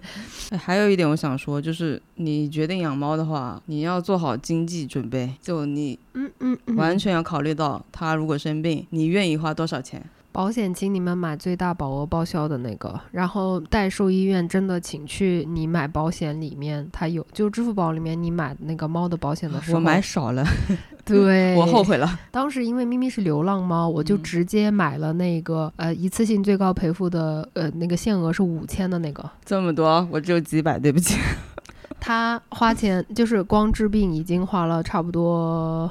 [0.50, 10.02] 哎还有一点我想说，就是你决定养猫的话，你要做好经济准备，就你嗯嗯嗯，完全要考虑到它如果生病，你愿意花多少钱。
[10.36, 20.44] 保险，请你们买最大保额报销的那个，然后代售医院真的请去你买保险里面，它有，就支付宝里面你买那个猫的保险的时候，我买少了，
[21.06, 22.20] 对，我后悔了。
[22.30, 29.24] 当时因为咪咪是流浪猫，我就嗯直接买了那个、呃一次性最高赔付的呃那个限额是五千的那个。
[29.42, 31.16] 这么多，我只有几百，对不起。
[31.98, 35.90] 他花钱就是光治病已经花了差不多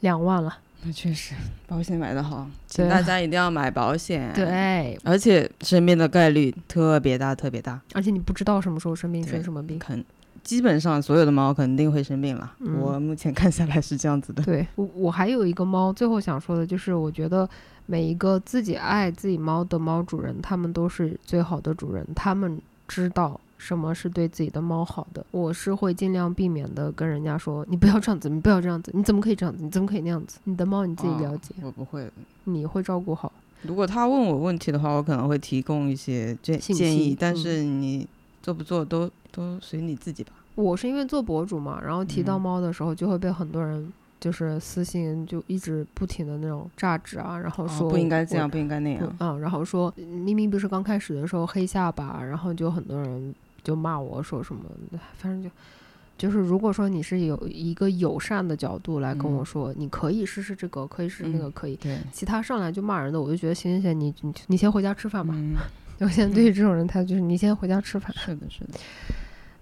[0.00, 0.52] 两万了。
[0.84, 1.34] 那确实，
[1.66, 9.78] 保险买的好，请大 家一定要买保险。，对，而且生病的概率特别大，特别大，而且你不知道什么时候生病，生什么病。
[9.78, 10.04] 肯
[10.44, 12.54] 基本上所有的猫肯定会生病了。
[12.60, 14.42] 嗯我目前看下来是这样子的。
[14.44, 17.46] 对我，我还有一个猫，最后想说的就是，我觉得
[17.86, 25.24] 每一个自己爱自己猫的猫主人，他们都是最好的主人，他们知道什么是对自己的猫好的。
[25.30, 30.38] 我是会尽量避免的跟人家说，你不要这样子，你不要这样子，你怎么可以这样子，你怎么可以那样子？
[30.44, 32.10] 你的猫你自己了解，哦我不会。
[32.44, 33.30] 你会照顾好。
[33.62, 38.08] 如果他问我问题的话，我可能会提供一些建建议，但嗯是你
[38.42, 40.32] 做不做都都随你自己吧。
[40.54, 43.92] 我是因为做博主嘛，然后提到嗯猫的时候，就会被很多人。
[44.20, 49.16] 就是私信就一直不停的那种榨汁啊，然后哦说、不应该这样，不应该那样。
[49.20, 53.32] 嗯，然后说明明不是刚开始的时候黑下巴，然后就很多人
[53.68, 54.62] 就骂我说什么，
[55.18, 55.50] 反正就
[56.16, 61.76] 就是如果说你是有一个友善的角度来跟我嗯说，你可以试试这个，可以试试那个，嗯可以。
[61.76, 65.34] 对，其他上来就骂人的，我就觉得行行行，你你你先回家吃饭吧。
[65.36, 65.54] 嗯，
[66.00, 68.10] 我现在对于这种人态度就是你先回家吃饭。
[68.16, 68.80] 是的，是的，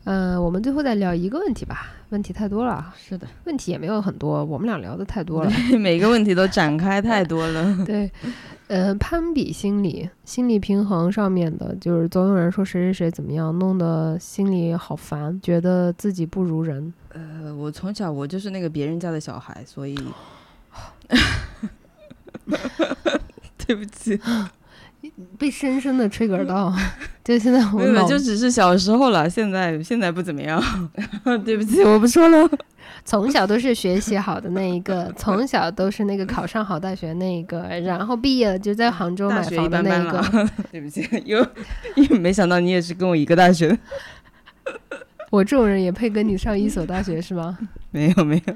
[0.07, 5.51] 嗯、我们最后再聊一个问题吧，问题太多了，是的，问题也没有很多，我们俩聊的太多了。
[5.79, 7.85] 每个问题都展开 太多了。
[7.85, 8.09] 对，
[8.69, 16.95] 呃，攀比心理、心理平衡上面的，就是总有人说谁谁谁怎么样，弄得心里好烦，觉得自己不如人。
[17.13, 19.97] 呃，我从小我就是那个别人家的小孩，所以
[23.67, 24.17] 对不起，
[25.39, 26.73] 被深深的 trigger 到，
[27.25, 30.63] 就现在我没有，就只是小时候了，现在现在不怎么样。
[31.45, 32.49] 对不起，我不说了。
[33.05, 40.13] 从小都是学习好的那一个，从小都是那个考上好大学那一个，然后毕业了就在杭州买房的那一个。
[40.13, 41.39] 了，对不起，又
[41.95, 43.79] 又没想到你也是跟我一个大学的，
[45.31, 47.59] 我这种人也配跟你上一所大学是吗？
[47.91, 48.55] 没有没有，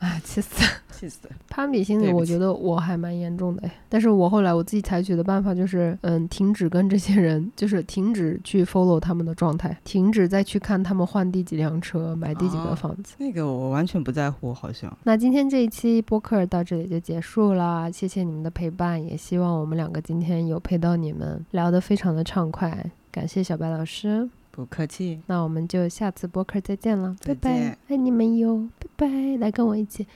[0.00, 0.64] 啊，气死！
[0.98, 1.34] 气死了。
[1.48, 3.72] 攀比心理，我觉得我还蛮严重的哎。
[3.88, 13.14] 但是我后来我自己采取的办法就是，嗯，停止跟这些人， 就是停止去 follow 他们的状态，停止再去看他们换第几辆车，买第几个哦房子。
[13.18, 14.94] 那个我完全不在乎，好像。
[15.04, 22.90] 那今天这一期播客到这里就结束啦，谢谢你们的陪伴，也希望我们两个今天有陪到你们，聊得非常的畅快。
[23.10, 30.06] 感谢小白老师，不客气，那我们就下次播客再见了，拜拜，爱你们哟，拜拜，来跟我一起，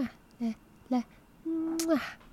[0.00, 0.54] 嗯啊，来
[0.88, 1.04] 来，
[1.44, 2.23] 嗯啊。